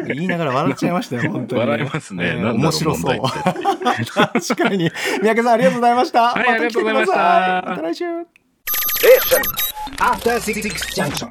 [0.06, 2.24] 言いながら笑っちゃいましたよ 本当に笑いますね。
[2.26, 8.04] えー面白そう 確かに三宅さんありがとうございましたはいありがとうございましたた来てくださいまた来週
[9.98, 11.28] After Six Junction.